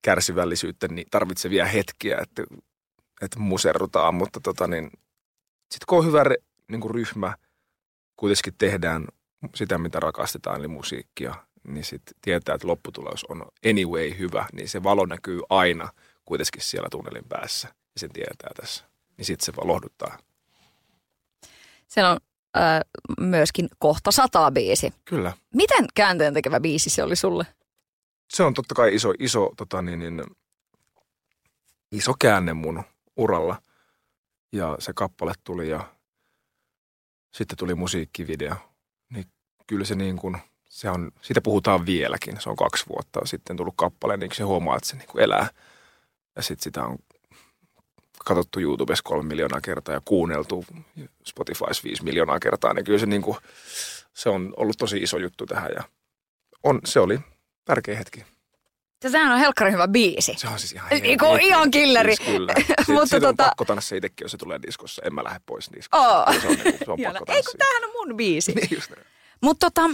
kärsivällisyyttä 0.02 0.88
niin 0.88 1.08
tarvitsevia 1.12 1.66
hetkiä, 1.66 2.18
että 2.22 2.44
että 3.24 3.40
muserrutaan, 3.40 4.16
mutta 4.16 4.40
tota 4.40 4.68
niin, 4.68 4.92
sitten 5.72 5.86
kun 5.88 5.98
on 5.98 6.06
hyvä 6.06 6.24
niin 6.68 6.81
kuin 6.81 6.96
ryhmä, 6.96 7.36
kuitenkin 8.16 8.54
tehdään 8.58 9.08
sitä, 9.56 9.78
mitä 9.78 10.00
rakastetaan, 10.00 10.60
eli 10.60 10.68
musiikkia, 10.68 11.36
niin 11.68 11.86
sitten 11.86 12.16
tietää, 12.22 12.56
että 12.56 12.68
lopputulos 12.68 13.24
on 13.24 13.46
anyway 13.70 14.18
hyvä, 14.18 14.46
niin 14.54 14.70
se 14.70 14.84
valo 14.84 15.06
näkyy 15.06 15.42
aina 15.50 15.90
kuitenkin 16.25 16.62
siellä 16.62 16.88
tunnelin 16.92 17.25
päässä, 17.30 17.68
ja 17.68 18.00
sen 18.00 18.14
tietää 18.14 18.52
tässä. 18.62 18.86
Niin 19.18 19.25
sitten 19.25 19.46
se 19.46 19.56
vaan 19.56 19.68
lohduttaa. 19.68 20.18
Se 21.88 22.06
on 22.06 22.18
äh, 22.58 22.81
myöskin 23.20 23.70
kohta 23.80 24.12
sata 24.12 24.52
biisi. 24.52 24.94
Kyllä. 25.06 25.34
Miten 25.54 25.86
käänteen 25.96 26.34
tekevä 26.34 26.60
biisi 26.60 26.90
se 26.90 27.04
oli 27.04 27.16
sulle? 27.16 27.46
Se 28.30 28.44
on 28.44 28.54
totta 28.54 28.75
kai 28.75 28.96
iso, 28.96 29.14
iso, 29.20 29.52
tota 29.58 29.81
niin, 29.81 30.00
niin, 30.00 30.24
iso 31.92 32.14
käänne 32.20 32.54
mun 32.54 32.84
uralla. 33.18 33.62
Ja 34.51 34.75
se 34.80 34.94
kappale 34.95 35.33
tuli 35.44 35.69
ja 35.69 35.94
sitten 37.34 37.58
tuli 37.58 37.75
musiikkivideo. 37.75 38.55
Niin 39.10 39.25
kyllä 39.67 39.86
se 39.86 39.96
niin 39.96 40.17
kuin, 40.17 40.38
se 40.70 40.89
on, 40.89 41.12
siitä 41.22 41.41
puhutaan 41.41 41.86
vieläkin. 41.86 42.41
Se 42.41 42.50
on 42.50 42.55
kaksi 42.55 42.86
vuotta 42.89 43.25
sitten 43.25 43.58
tullut 43.58 43.74
kappale, 43.77 44.17
niin 44.17 44.32
se 44.34 44.43
huomaa, 44.43 44.75
että 44.75 44.89
se 44.89 44.96
niin 44.96 45.08
kuin 45.08 45.24
elää. 45.24 45.50
Ja 46.36 46.41
sitten 46.41 46.63
sitä 46.63 46.86
on 46.86 46.98
katsottu 48.25 48.60
YouTubessa 48.60 49.03
kolme 49.03 49.27
miljoonaa 49.27 49.62
kertaa 49.62 49.96
ja 49.96 50.01
kuunneltu 50.05 50.65
Spotifys 51.25 51.84
viisi 51.84 52.03
miljoonaa 52.03 52.39
kertaa. 52.39 52.74
Niin 52.74 52.86
kyllä 52.86 53.00
se, 53.00 53.05
niin 53.05 53.22
kuin, 53.22 53.38
se 54.13 54.29
on 54.29 54.53
ollut 54.58 54.77
tosi 54.77 54.98
iso 54.98 55.17
juttu 55.17 55.46
tähän 55.46 55.72
ja 55.75 55.84
on, 56.63 56.79
se 56.86 57.00
oli 57.00 57.20
tärkeä 57.65 57.98
hetki. 57.98 58.25
Sehän 59.12 59.31
on 59.31 59.39
helkkarin 59.39 59.74
hyvä 59.74 59.88
biisi. 59.88 60.33
Se 60.38 60.48
on 60.48 60.60
siis 60.60 60.72
ihan, 60.72 60.93
Iku, 60.93 61.25
ihan, 61.25 61.41
ihan 61.41 61.72
killeri. 61.72 62.15
Siis 62.15 62.29
kyllä. 62.29 62.53
Mutta 62.88 63.15
tota... 63.15 63.27
on 63.27 63.36
pakko 63.36 63.65
tanssia 63.65 63.98
itsekin, 63.98 64.25
jos 64.25 64.31
se 64.31 64.38
tulee 64.38 64.60
diskossa. 64.62 65.01
En 65.05 65.13
mä 65.13 65.24
lähde 65.24 65.39
pois 65.45 65.69
diskossa. 65.75 66.24
Oh. 66.25 66.41
Se 66.41 66.48
on, 66.48 66.55
niin, 66.55 66.77
se 66.86 66.91
on 66.91 66.98
pakko 67.13 67.33
Ei 67.33 67.43
kun 67.43 67.53
tämähän 67.57 67.83
on 67.83 67.91
mun 67.93 68.17
biisi. 68.17 68.53
niin 68.55 68.83
Mutta 69.41 69.72
tota, 69.72 69.89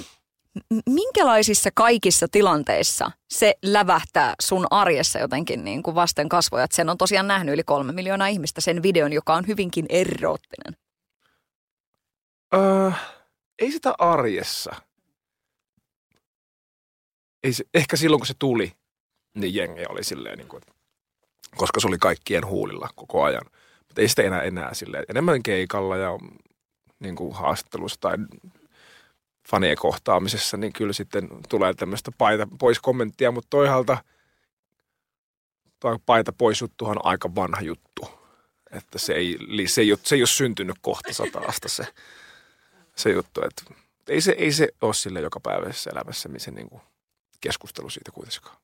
minkälaisissa 0.89 1.69
kaikissa 1.73 2.27
tilanteissa 2.31 3.11
se 3.29 3.55
lävähtää 3.63 4.33
sun 4.41 4.67
arjessa 4.71 5.19
jotenkin 5.19 5.63
niin 5.63 5.83
kuin 5.83 5.95
vasten 5.95 6.29
kasvoja? 6.29 6.63
Että 6.63 6.75
sen 6.75 6.89
on 6.89 6.97
tosiaan 6.97 7.27
nähnyt 7.27 7.53
yli 7.53 7.63
kolme 7.63 7.91
miljoonaa 7.91 8.27
ihmistä 8.27 8.61
sen 8.61 8.83
videon, 8.83 9.13
joka 9.13 9.33
on 9.33 9.47
hyvinkin 9.47 9.85
eroottinen. 9.89 10.77
Öö, 12.55 12.91
ei 13.59 13.71
sitä 13.71 13.93
arjessa. 13.99 14.75
Ei 17.43 17.53
se, 17.53 17.63
ehkä 17.73 17.97
silloin, 17.97 18.19
kun 18.19 18.27
se 18.27 18.33
tuli, 18.39 18.71
niin 19.33 19.55
jengi 19.55 19.86
oli 19.89 20.03
silleen, 20.03 20.38
niin 20.38 20.48
kuin, 20.48 20.63
koska 21.55 21.79
se 21.79 21.88
oli 21.88 21.98
kaikkien 21.98 22.45
huulilla 22.45 22.89
koko 22.95 23.24
ajan. 23.24 23.45
Mutta 23.88 24.01
ei 24.01 24.07
sitä 24.07 24.21
enää 24.21 24.41
enää 24.41 24.74
silleen, 24.74 25.05
enemmän 25.09 25.43
keikalla 25.43 25.98
ja 25.98 26.12
niin 27.00 27.15
kuin 27.15 27.36
haastattelussa 27.36 28.00
tai 28.00 28.17
fanien 29.50 29.77
kohtaamisessa, 29.77 30.57
niin 30.57 30.74
kyllä 30.74 30.93
sitten 30.93 31.29
tulee 31.50 31.74
tämmöistä 31.74 32.12
paita 32.17 32.48
pois 32.59 32.79
kommenttia, 32.79 33.31
mutta 33.31 33.48
toisaalta 33.50 33.98
tuo 35.79 36.00
paita 36.05 36.33
pois 36.33 36.62
juttuhan 36.62 36.98
on 36.98 37.05
aika 37.05 37.36
vanha 37.36 37.62
juttu. 37.62 38.09
Että 38.71 39.00
se 39.00 39.13
ei, 39.13 39.38
se 39.65 39.81
ei, 39.81 39.91
ole, 39.91 40.00
se 40.03 40.15
ei 40.15 40.21
ole 40.21 40.27
syntynyt 40.27 40.75
kohta 40.81 41.13
sataasta 41.13 41.69
se, 41.69 41.83
se 42.95 43.09
juttu. 43.09 43.41
Että 43.45 43.74
ei 44.07 44.21
se, 44.21 44.31
ei 44.31 44.51
se 44.51 44.67
ole 44.81 44.93
sille 44.93 45.21
joka 45.21 45.39
päivässä 45.39 45.89
elämässä, 45.89 46.29
missä 46.29 46.51
niin 46.51 46.69
kuin 46.69 46.81
keskustelu 47.41 47.89
siitä 47.89 48.12
kuitenkaan. 48.12 48.55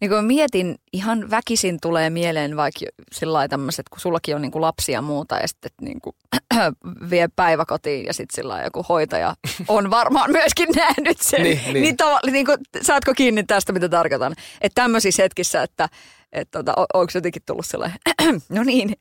Niin 0.00 0.10
kun 0.10 0.24
mietin, 0.24 0.74
ihan 0.92 1.30
väkisin 1.30 1.78
tulee 1.82 2.10
mieleen 2.10 2.56
vaikka 2.56 2.86
sillä 3.12 3.48
tämmöiset, 3.48 3.88
kun 3.88 4.00
sullakin 4.00 4.36
on 4.36 4.42
niin 4.42 4.52
kuin 4.52 4.62
lapsia 4.62 4.92
ja 4.92 5.02
muuta 5.02 5.36
ja 5.36 5.48
sitten 5.48 5.70
niin 5.80 6.00
kuin, 6.00 6.16
vie 7.10 7.28
päiväkotiin 7.36 8.06
ja 8.06 8.12
sitten 8.12 8.34
sillä 8.34 8.62
joku 8.62 8.84
hoitaja 8.88 9.34
on 9.68 9.90
varmaan 9.90 10.32
myöskin 10.32 10.68
nähnyt 10.76 11.20
sen. 11.20 11.42
Niin, 11.42 11.60
niin. 11.64 11.82
niin, 11.82 11.96
tav- 12.02 12.30
niin 12.30 12.46
kuin, 12.46 12.58
saatko 12.82 13.14
kiinni 13.14 13.42
tästä, 13.42 13.72
mitä 13.72 13.88
tarkoitan? 13.88 14.34
Että 14.60 14.82
tämmöisissä 14.82 15.22
hetkissä, 15.22 15.62
että 15.62 15.88
et, 16.32 16.50
tota, 16.50 16.74
onko 16.94 17.10
jotenkin 17.14 17.42
tullut 17.46 17.66
sellainen, 17.66 17.98
no 18.48 18.62
niin, 18.62 18.96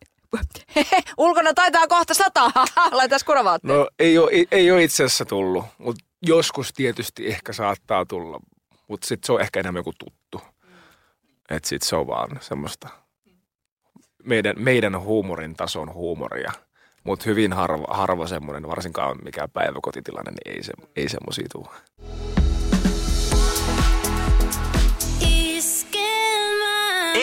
ulkona 1.18 1.54
taitaa 1.54 1.88
kohta 1.88 2.14
sataa, 2.14 2.52
laitais 2.92 3.24
kuravaatteet. 3.24 3.78
No 3.78 3.88
ei 4.00 4.18
ole, 4.18 4.32
ei, 4.32 4.48
ei 4.52 4.72
ole 4.72 4.84
itse 4.84 5.04
asiassa 5.04 5.26
tullut, 5.26 5.66
mutta 5.78 6.06
joskus 6.22 6.74
tietysti 6.74 7.28
ehkä 7.28 7.54
saattaa 7.54 8.06
tulla, 8.06 8.40
mutta 8.88 9.08
sitten 9.08 9.28
se 9.28 9.34
on 9.34 9.42
ehkä 9.42 9.60
enemmän 9.60 9.80
joku 9.80 9.94
tuttu. 9.94 10.42
Että 11.50 11.70
sitten 11.70 11.90
se 11.90 11.96
on 11.96 12.08
vaan 12.08 12.38
semmoista 12.42 12.90
meidän, 14.24 14.56
meidän 14.58 15.00
huumorin 15.00 15.56
tason 15.56 15.94
huumoria. 15.94 16.52
Mutta 17.04 17.26
hyvin 17.26 17.54
harva, 17.54 17.88
harva 17.90 18.28
semmoinen, 18.28 18.70
varsinkaan 18.70 19.18
mikä 19.24 19.48
päiväkotitilanne, 19.48 20.32
niin 20.32 20.58
ei, 20.58 20.64
se, 20.64 20.74
ei 20.96 21.10
semmoisia 21.10 21.48
tule. 21.52 21.70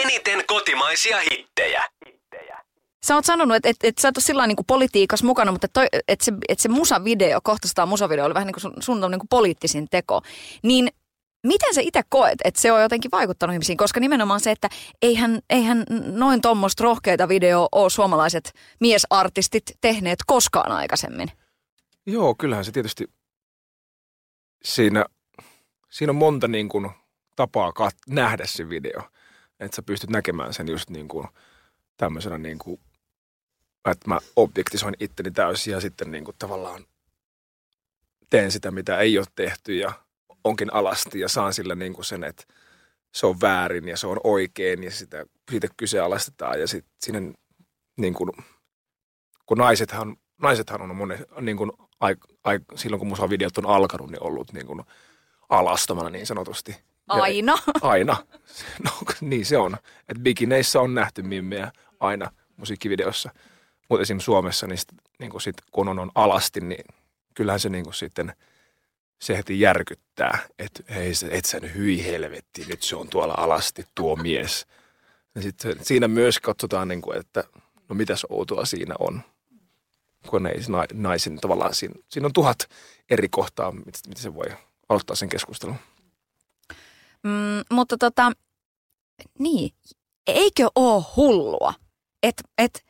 Eniten 0.02 0.44
kotimaisia 0.46 1.16
hittejä. 1.20 1.84
Sä 3.06 3.14
oot 3.14 3.24
sanonut, 3.24 3.56
että 3.56 3.68
et, 3.68 3.76
et 3.82 3.98
sä 3.98 4.08
et 4.08 4.16
ole 4.16 4.22
sillä 4.22 4.46
niin 4.46 4.56
politiikassa 4.66 5.26
mukana, 5.26 5.52
mutta 5.52 5.64
että 5.64 5.86
et 6.08 6.20
se, 6.20 6.32
et 6.48 6.58
se 6.58 6.68
musavideo, 6.68 7.40
kohtaistaan 7.42 7.88
musavideo 7.88 8.24
oli 8.24 8.34
vähän 8.34 8.46
niin 8.46 8.54
kuin 8.54 8.62
sun, 8.62 8.74
sun 8.80 9.00
niin 9.00 9.18
kuin 9.18 9.28
poliittisin 9.30 9.88
teko. 9.90 10.22
Niin 10.62 10.88
miten 11.44 11.74
sä 11.74 11.80
itse 11.80 12.02
koet, 12.08 12.38
että 12.44 12.60
se 12.60 12.72
on 12.72 12.82
jotenkin 12.82 13.10
vaikuttanut 13.10 13.54
ihmisiin? 13.54 13.78
Koska 13.78 14.00
nimenomaan 14.00 14.40
se, 14.40 14.50
että 14.50 14.68
eihän, 15.02 15.40
eihän 15.50 15.84
noin 16.04 16.40
tuommoista 16.40 16.84
rohkeita 16.84 17.28
videoa 17.28 17.68
ole 17.72 17.90
suomalaiset 17.90 18.52
miesartistit 18.80 19.62
tehneet 19.80 20.18
koskaan 20.26 20.72
aikaisemmin. 20.72 21.30
Joo, 22.06 22.34
kyllähän 22.34 22.64
se 22.64 22.72
tietysti 22.72 23.10
siinä, 24.64 25.04
siinä 25.90 26.10
on 26.10 26.16
monta 26.16 26.48
niin 26.48 26.68
kuin, 26.68 26.90
tapaa 27.36 27.70
kat- 27.70 28.14
nähdä 28.14 28.46
se 28.46 28.68
video. 28.68 29.02
Että 29.60 29.76
sä 29.76 29.82
pystyt 29.82 30.10
näkemään 30.10 30.54
sen 30.54 30.68
just 30.68 30.90
niin 30.90 31.08
kuin, 31.08 31.28
tämmöisenä, 31.96 32.38
niin 32.38 32.58
kuin, 32.58 32.80
että 33.90 34.08
mä 34.08 34.18
objektisoin 34.36 34.94
itteni 35.00 35.30
täysin 35.30 35.72
ja 35.72 35.80
sitten 35.80 36.10
niin 36.10 36.24
kuin, 36.24 36.36
tavallaan 36.38 36.84
teen 38.30 38.52
sitä, 38.52 38.70
mitä 38.70 38.98
ei 38.98 39.18
ole 39.18 39.26
tehty 39.36 39.76
ja 39.76 39.92
onkin 40.44 40.74
alasti 40.74 41.20
ja 41.20 41.28
saan 41.28 41.54
sillä 41.54 41.74
niin 41.74 41.92
kuin 41.92 42.04
sen, 42.04 42.24
että 42.24 42.44
se 43.14 43.26
on 43.26 43.40
väärin 43.40 43.88
ja 43.88 43.96
se 43.96 44.06
on 44.06 44.20
oikein 44.24 44.84
ja 44.84 44.90
sitä, 44.90 45.26
siitä 45.50 45.68
kyseenalaistetaan 45.76 46.60
ja 46.60 46.66
sitten 46.68 46.92
siinä 47.00 47.32
niin 47.96 48.14
kuin, 48.14 48.30
kun 49.46 49.58
naisethan, 49.58 50.16
naisethan 50.42 50.82
on 50.82 50.96
monen, 50.96 51.26
niin 51.40 51.56
kuin, 51.56 51.72
ai, 52.00 52.16
ai, 52.44 52.60
silloin 52.74 52.98
kun 52.98 53.08
musavideot 53.08 53.58
on 53.58 53.66
alkanut, 53.66 54.10
niin 54.10 54.22
ollut 54.22 54.52
niin 54.52 54.66
kuin 54.66 54.82
alastomana 55.48 56.10
niin 56.10 56.26
sanotusti. 56.26 56.72
Ja- 57.08 57.14
Aina. 57.22 57.58
Aina. 57.82 58.16
No 58.84 58.90
niin 59.20 59.46
se 59.46 59.58
on. 59.58 59.76
Että 60.08 60.22
bikineissä 60.22 60.80
on 60.80 60.94
nähty 60.94 61.22
mimmejä 61.22 61.72
aina 62.00 62.30
musiikkivideossa. 62.56 63.30
Mutta 63.88 64.02
esimerkiksi 64.02 64.24
Suomessa, 64.24 64.66
niin, 64.66 64.78
sit, 64.78 64.88
niin 65.18 65.30
kun, 65.30 65.40
sit, 65.40 65.56
kun 65.72 65.88
on, 65.88 65.98
on 65.98 66.10
alasti, 66.14 66.60
niin 66.60 66.84
kyllähän 67.34 67.60
se 67.60 67.68
niin 67.68 67.84
kun 67.84 67.94
sitten, 67.94 68.32
se 69.18 69.36
heti 69.36 69.60
järkyttää, 69.60 70.38
että 70.58 70.82
hei, 70.94 71.12
et 71.30 71.44
sä 71.44 71.60
nyt 71.60 71.74
hyi 71.74 72.04
helvetti, 72.04 72.64
nyt 72.68 72.82
se 72.82 72.96
on 72.96 73.08
tuolla 73.08 73.34
alasti 73.36 73.84
tuo 73.94 74.16
mies. 74.16 74.66
Ja 75.34 75.42
sitten 75.42 75.76
siinä 75.84 76.08
myös 76.08 76.40
katsotaan, 76.40 76.88
niin 76.88 77.02
kuin, 77.02 77.18
että 77.18 77.44
no 77.88 77.94
mitäs 77.94 78.26
outoa 78.28 78.64
siinä 78.64 78.94
on. 78.98 79.22
Kun 80.28 80.46
ei 80.46 80.62
se 80.62 80.72
na- 80.72 80.86
naisen 80.92 81.36
tavallaan, 81.40 81.74
siinä, 81.74 81.94
siinä 82.08 82.26
on 82.26 82.32
tuhat 82.32 82.68
eri 83.10 83.28
kohtaa, 83.28 83.72
miten, 83.72 83.92
miten 84.08 84.22
se 84.22 84.34
voi 84.34 84.46
aloittaa 84.88 85.16
sen 85.16 85.28
keskustelun. 85.28 85.76
Mm, 87.22 87.62
mutta 87.70 87.98
tota, 87.98 88.32
niin, 89.38 89.70
eikö 90.26 90.68
oo 90.74 91.12
hullua, 91.16 91.74
että 92.22 92.42
et 92.58 92.84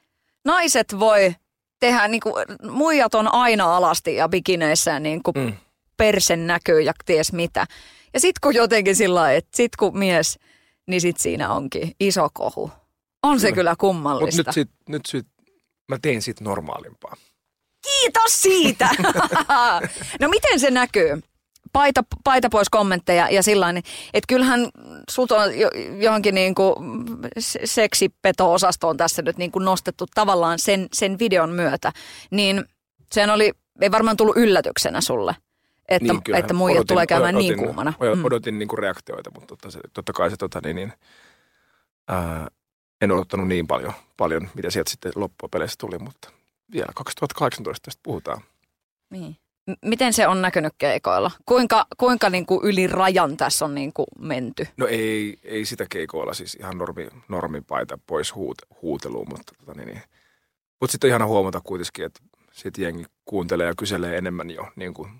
naiset 0.44 0.98
voi 0.98 1.34
tehdä, 1.80 2.08
niinku, 2.08 2.32
muijat 2.70 3.14
on 3.14 3.34
aina 3.34 3.76
alasti 3.76 4.14
ja 4.14 4.28
bikineissään 4.28 5.02
niinku 5.02 5.32
Mm. 5.36 5.52
Persen 5.96 6.46
näkyy 6.46 6.80
ja 6.80 6.92
ties 7.06 7.32
mitä. 7.32 7.66
Ja 8.14 8.20
sit 8.20 8.38
kun 8.38 8.54
jotenkin 8.54 8.96
sillä 8.96 9.20
lailla, 9.20 9.36
että 9.38 9.56
sit 9.56 9.76
kun 9.76 9.98
mies, 9.98 10.38
niin 10.86 11.00
sit 11.00 11.16
siinä 11.16 11.52
onkin 11.52 11.92
iso 12.00 12.28
kohu. 12.32 12.70
On 13.22 13.40
se 13.40 13.46
Kyllä. 13.46 13.54
kyllä 13.54 13.70
Mutta 13.70 13.80
kummallista. 13.80 14.42
nyt, 14.46 14.54
sit, 14.54 14.70
nyt 14.88 15.06
sit, 15.06 15.26
mä 15.88 15.98
tein 16.02 16.22
siitä 16.22 16.44
normaalimpaa. 16.44 17.16
Kiitos 17.84 18.42
siitä! 18.42 18.88
no 20.20 20.28
miten 20.28 20.60
se 20.60 20.70
näkyy? 20.70 21.20
Paita, 21.72 22.04
paita 22.24 22.48
pois 22.50 22.70
kommentteja 22.70 23.30
ja 23.30 23.42
sillä 23.42 23.74
että 24.14 24.26
kyllähän 24.28 24.68
sut 25.10 25.32
on 25.32 25.58
jo, 25.58 25.70
johonkin 26.00 26.34
niin 26.34 26.54
kuin 26.54 26.74
seksipeto-osastoon 27.64 28.96
tässä 28.96 29.22
nyt 29.22 29.36
niin 29.36 29.52
kuin 29.52 29.64
nostettu 29.64 30.06
tavallaan 30.14 30.58
sen, 30.58 30.88
sen 30.92 31.18
videon 31.18 31.50
myötä. 31.50 31.92
Niin 32.30 32.64
sehän 33.12 33.30
oli, 33.30 33.52
ei 33.80 33.90
varmaan 33.90 34.16
tullut 34.16 34.36
yllätyksenä 34.36 35.00
sulle, 35.00 35.34
että, 35.88 36.12
Niin, 36.12 36.22
kyllähän 36.22 36.40
että 36.44 36.54
muijat 36.54 36.78
odotin- 36.78 36.86
tulee 36.88 37.06
käymään 37.06 37.34
niin 37.34 37.54
odotin- 37.54 37.64
kuumana. 37.64 37.92
Odotin, 38.00 38.26
odotin 38.26 38.58
niin 38.58 38.68
kuin 38.68 38.78
reaktioita, 38.78 39.30
mutta 39.34 39.46
totta, 39.46 39.70
se, 39.70 39.80
totta 39.92 40.12
kai 40.12 40.30
se 40.30 40.36
tota, 40.36 40.60
niin, 40.64 40.76
niin, 40.76 40.92
ää, 42.08 42.48
en 43.00 43.12
odottanut 43.12 43.48
niin 43.48 43.66
paljon, 43.66 43.92
paljon, 44.16 44.48
mitä 44.54 44.70
sieltä 44.70 44.90
sitten 44.90 45.12
loppupeleissä 45.16 45.76
tuli, 45.80 45.98
mutta 45.98 46.30
vielä 46.72 46.92
2018 46.94 47.84
tästä 47.84 48.00
puhutaan. 48.02 48.40
Niin. 49.10 49.36
M- 49.66 49.88
Miten 49.88 50.12
se 50.12 50.28
on 50.28 50.42
näkynyt 50.42 50.72
keikoilla? 50.78 51.30
Kuinka, 51.46 51.86
kuinka 51.96 52.30
niin 52.30 52.46
kuin 52.46 52.60
yli 52.64 52.86
rajan 52.86 53.36
tässä 53.36 53.64
on 53.64 53.74
niin 53.74 53.92
kuin 53.92 54.06
menty? 54.18 54.66
No 54.76 54.86
ei, 54.86 55.38
ei 55.42 55.64
sitä 55.64 55.86
keikoilla, 55.90 56.34
siis 56.34 56.54
ihan 56.54 56.78
normi, 56.78 57.08
normipaita 57.28 57.98
pois 58.06 58.34
huut, 58.34 58.62
huuteluun, 58.82 59.26
mutta 59.30 59.52
tota, 59.58 59.72
niin, 59.78 59.88
niin. 59.88 60.02
Mut 60.80 60.90
sitten 60.90 61.08
on 61.08 61.10
ihana 61.10 61.26
huomata 61.26 61.60
kuitenkin, 61.64 62.04
että 62.04 62.20
sit 62.52 62.78
jengi 62.78 63.04
kuuntelee 63.24 63.66
ja 63.66 63.74
kyselee 63.78 64.18
enemmän 64.18 64.50
jo 64.50 64.68
niin 64.76 64.94
kuin 64.94 65.10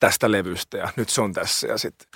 tästä 0.00 0.32
levystä 0.32 0.78
ja 0.78 0.88
nyt 0.96 1.08
se 1.08 1.20
on 1.20 1.32
tässä 1.32 1.66
ja 1.66 1.78
sitten 1.78 2.08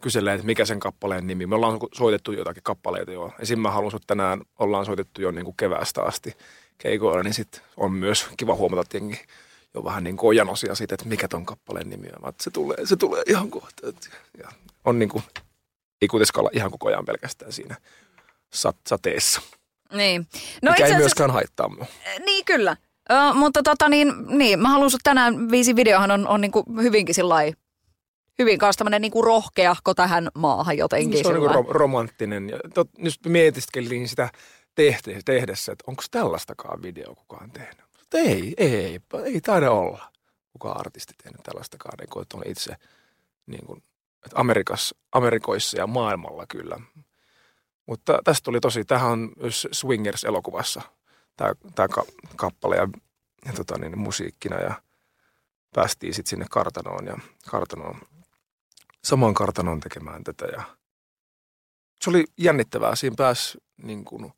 kyselee, 0.00 0.34
että 0.34 0.46
mikä 0.46 0.64
sen 0.64 0.80
kappaleen 0.80 1.26
nimi. 1.26 1.46
Me 1.46 1.54
ollaan 1.54 1.78
soitettu 1.94 2.32
jotakin 2.32 2.62
kappaleita 2.62 3.12
jo. 3.12 3.32
Esim. 3.38 3.58
mä 3.58 3.70
haluan 3.70 3.90
sut 3.90 4.06
tänään, 4.06 4.42
ollaan 4.58 4.86
soitettu 4.86 5.22
jo 5.22 5.30
niin 5.30 5.44
kuin 5.44 5.56
keväästä 5.56 6.02
asti 6.02 6.36
keikoilla, 6.78 7.22
niin 7.22 7.34
sitten 7.34 7.60
on 7.76 7.92
myös 7.92 8.26
kiva 8.36 8.54
huomata, 8.54 8.82
että 8.82 8.96
jengi 8.96 9.20
jo 9.74 9.84
vähän 9.84 10.04
niin 10.04 10.16
kuin 10.16 10.36
janosia 10.36 10.74
siitä, 10.74 10.94
että 10.94 11.08
mikä 11.08 11.28
ton 11.28 11.46
kappaleen 11.46 11.90
nimi 11.90 12.08
on. 12.16 12.22
Mä, 12.22 12.28
että 12.28 12.44
se 12.44 12.50
tulee, 12.50 12.76
se 12.84 12.96
tulee 12.96 13.22
ihan 13.26 13.50
kohta. 13.50 13.86
Ja 14.38 14.48
on 14.84 14.98
niin 14.98 15.08
kuin, 15.08 15.24
ei 16.02 16.08
kuitenkaan 16.08 16.40
olla 16.40 16.50
ihan 16.52 16.70
koko 16.70 16.88
ajan 16.88 17.04
pelkästään 17.04 17.52
siinä 17.52 17.76
sat, 18.54 18.76
sateessa. 18.88 19.40
Niin. 19.92 20.26
No 20.62 20.70
mikä 20.70 20.86
ei 20.86 20.96
myöskään 20.96 21.30
haittaa 21.30 21.68
mua. 21.68 21.86
niin 22.24 22.44
kyllä. 22.44 22.76
Ö, 23.12 23.34
mutta 23.34 23.62
tota 23.62 23.88
niin, 23.88 24.12
niin, 24.26 24.60
mä 24.60 24.68
haluan 24.68 24.90
tänään, 25.02 25.50
viisi 25.50 25.76
videohan 25.76 26.10
on, 26.10 26.28
on 26.28 26.40
niin 26.40 26.50
kuin 26.52 26.64
hyvinkin 26.82 27.14
sillai, 27.14 27.52
hyvin 28.38 28.58
kanssa 28.58 28.78
tämmönen 28.78 29.02
niin 29.02 29.12
kuin 29.12 29.24
rohkeahko 29.24 29.94
tähän 29.94 30.28
maahan 30.34 30.78
jotenkin. 30.78 31.22
Se 31.22 31.28
on 31.28 31.34
niin 31.34 31.50
rom- 31.50 31.70
romanttinen. 31.70 32.48
Ja 32.48 32.58
tot, 32.74 32.88
nyt 32.98 33.14
mietiskelin 33.26 34.08
sitä 34.08 34.28
tehte, 34.74 35.20
tehdessä, 35.24 35.72
että 35.72 35.84
onko 35.86 36.02
tällaistakaan 36.10 36.82
video 36.82 37.14
kukaan 37.14 37.50
tehnyt. 37.50 37.84
Mutta 37.98 38.18
ei, 38.18 38.54
ei, 38.56 39.00
ei 39.24 39.40
taida 39.40 39.70
olla 39.70 40.12
kukaan 40.52 40.80
artisti 40.80 41.14
tehnyt 41.22 41.42
tällaistakaan, 41.42 41.94
niin 42.00 42.08
kuin, 42.10 42.22
että 42.22 42.36
on 42.36 42.42
itse 42.46 42.76
niin 43.46 43.66
kuin, 43.66 43.82
että 44.26 44.40
Amerikassa, 44.40 44.96
Amerikoissa 45.12 45.78
ja 45.78 45.86
maailmalla 45.86 46.46
kyllä. 46.46 46.80
Mutta 47.86 48.18
tästä 48.24 48.44
tuli 48.44 48.60
tosi, 48.60 48.84
tämähän 48.84 49.10
on 49.10 49.32
Swingers-elokuvassa 49.72 50.82
tämä, 51.36 51.52
tämä 51.74 51.88
ka, 51.88 52.02
kappale 52.36 52.76
ja, 52.76 52.88
ja 53.46 53.52
tota, 53.52 53.78
niin, 53.78 53.98
musiikkina 53.98 54.56
ja 54.60 54.82
päästiin 55.74 56.14
sitten 56.14 56.30
sinne 56.30 56.46
kartanoon 56.50 57.06
ja 57.06 57.18
kartanoon, 57.50 58.00
samaan 59.04 59.34
kartanoon 59.34 59.80
tekemään 59.80 60.24
tätä 60.24 60.46
ja 60.46 60.62
se 62.02 62.10
oli 62.10 62.24
jännittävää. 62.38 62.96
Siinä 62.96 63.16
pääsi 63.16 63.58
niin 63.82 64.04
kuin, 64.04 64.32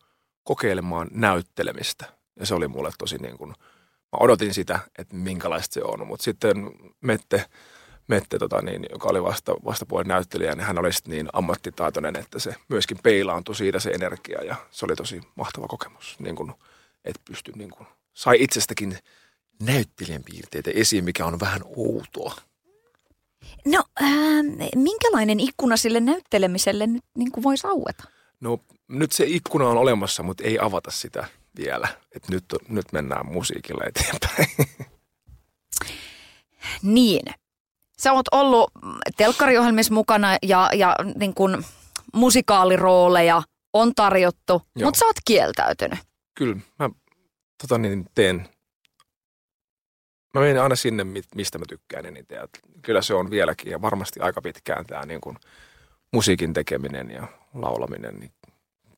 kokeilemaan 0.44 1.08
näyttelemistä 1.10 2.04
ja 2.40 2.46
se 2.46 2.54
oli 2.54 2.68
mulle 2.68 2.90
tosi 2.98 3.18
niin 3.18 3.38
kuin, 3.38 3.50
mä 4.12 4.18
odotin 4.20 4.54
sitä, 4.54 4.78
että 4.98 5.16
minkälaista 5.16 5.74
se 5.74 5.82
on, 5.84 6.06
mutta 6.06 6.24
sitten 6.24 6.70
Mette, 7.00 7.44
Mette 8.08 8.38
tota 8.38 8.62
niin, 8.62 8.86
joka 8.90 9.08
oli 9.08 9.22
vasta, 9.22 9.52
vastapuolen 9.64 10.08
näyttelijä, 10.08 10.54
niin 10.54 10.66
hän 10.66 10.78
oli 10.78 10.90
niin 11.06 11.28
ammattitaitoinen, 11.32 12.16
että 12.16 12.38
se 12.38 12.54
myöskin 12.68 12.98
peilaantui 13.02 13.54
siitä 13.54 13.78
se 13.78 13.90
energia 13.90 14.44
ja 14.44 14.56
se 14.70 14.84
oli 14.84 14.96
tosi 14.96 15.20
mahtava 15.34 15.66
kokemus, 15.66 16.16
niin 16.18 16.36
kuin, 16.36 16.52
että 17.04 17.22
pystyi 17.24 17.54
niin 17.56 17.70
kuin, 17.70 17.86
sai 18.14 18.36
itsestäkin 18.40 18.98
näyttelijän 19.62 20.22
piirteitä 20.24 20.70
esiin, 20.74 21.04
mikä 21.04 21.26
on 21.26 21.40
vähän 21.40 21.60
outoa. 21.76 22.34
No, 23.64 23.84
äh, 24.02 24.08
minkälainen 24.74 25.40
ikkuna 25.40 25.76
sille 25.76 26.00
näyttelemiselle 26.00 26.86
nyt 26.86 27.04
niin 27.16 27.32
kuin 27.32 27.44
voisi 27.44 27.66
aueta? 27.66 28.04
No 28.40 28.60
nyt 28.88 29.12
se 29.12 29.24
ikkuna 29.26 29.68
on 29.68 29.76
olemassa, 29.76 30.22
mutta 30.22 30.44
ei 30.44 30.58
avata 30.58 30.90
sitä 30.90 31.26
vielä. 31.56 31.88
Et 32.12 32.28
nyt, 32.28 32.44
nyt 32.68 32.92
mennään 32.92 33.26
musiikilla 33.26 33.84
eteenpäin. 33.84 34.48
Niin. 36.82 37.22
Sä 37.98 38.12
oot 38.12 38.26
ollut 38.32 38.70
telkkariohjelmissa 39.16 39.94
mukana 39.94 40.36
ja, 40.42 40.70
ja 40.74 40.96
niin 41.16 41.34
kuin 41.34 41.64
musikaalirooleja 42.12 43.42
on 43.72 43.94
tarjottu, 43.94 44.62
mutta 44.82 44.98
sä 44.98 45.06
oot 45.06 45.16
kieltäytynyt. 45.24 45.98
Kyllä 46.34 46.56
mä 46.78 46.90
tota 47.62 47.78
niin, 47.78 48.06
teen. 48.14 48.48
Mä 50.34 50.40
menen 50.40 50.62
aina 50.62 50.76
sinne, 50.76 51.04
mi- 51.04 51.22
mistä 51.34 51.58
mä 51.58 51.64
tykkään 51.68 52.06
eniten. 52.06 52.36
Ja 52.36 52.48
kyllä 52.82 53.02
se 53.02 53.14
on 53.14 53.30
vieläkin 53.30 53.72
ja 53.72 53.82
varmasti 53.82 54.20
aika 54.20 54.42
pitkään 54.42 54.86
tämä 54.86 55.06
niin 55.06 55.20
kuin 55.20 55.36
musiikin 56.12 56.52
tekeminen 56.52 57.10
ja 57.10 57.28
laulaminen. 57.54 58.20
Niin 58.20 58.32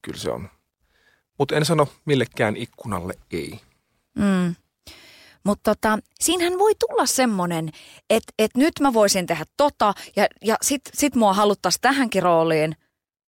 kyllä 0.02 0.18
se 0.18 0.30
on. 0.30 0.50
Mutta 1.38 1.56
en 1.56 1.64
sano 1.64 1.88
millekään 2.04 2.56
ikkunalle 2.56 3.14
ei. 3.30 3.60
Mm. 4.14 4.54
Mutta 5.44 5.74
tota, 5.74 5.98
siinähän 6.20 6.58
voi 6.58 6.72
tulla 6.74 7.06
semmoinen, 7.06 7.70
että 8.10 8.32
et 8.38 8.50
nyt 8.56 8.72
mä 8.80 8.92
voisin 8.94 9.26
tehdä 9.26 9.44
tota 9.56 9.94
ja, 10.16 10.26
ja 10.44 10.56
sit, 10.62 10.82
sit 10.94 11.14
mua 11.14 11.32
haluttaisiin 11.32 11.80
tähänkin 11.80 12.22
rooliin, 12.22 12.76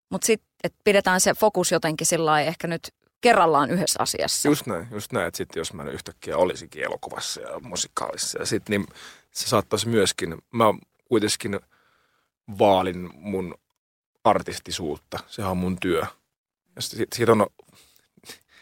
mutta 0.10 0.26
sitten 0.26 0.72
pidetään 0.84 1.22
se 1.22 1.34
fokus 1.34 1.72
jotenkin 1.72 2.08
sillä 2.08 2.42
ehkä 2.42 2.68
nyt 2.68 2.94
kerrallaan 3.22 3.72
yhdessä 3.72 4.00
asiassa. 4.04 4.50
Just 4.50 4.68
näin, 4.68 4.88
just 4.92 5.12
näin, 5.12 5.28
että 5.28 5.38
sitten 5.38 5.62
jos 5.62 5.74
mä 5.74 5.84
yhtäkkiä 5.84 6.38
olisikin 6.38 6.84
elokuvassa 6.84 7.42
ja 7.42 7.60
musikaalissa 7.60 8.40
ja 8.40 8.46
sit, 8.46 8.70
niin 8.70 8.86
se 9.32 9.48
saattaisi 9.48 9.88
myöskin, 9.88 10.38
mä 10.52 10.66
kuitenkin 11.06 11.60
vaalin 12.60 13.10
mun 13.14 13.56
artistisuutta, 14.24 15.20
sehän 15.28 15.52
on 15.52 15.58
mun 15.58 15.78
työ. 15.80 16.04
Ja 16.76 16.82
sit, 16.82 17.14
siitä, 17.14 17.32
on, 17.32 17.48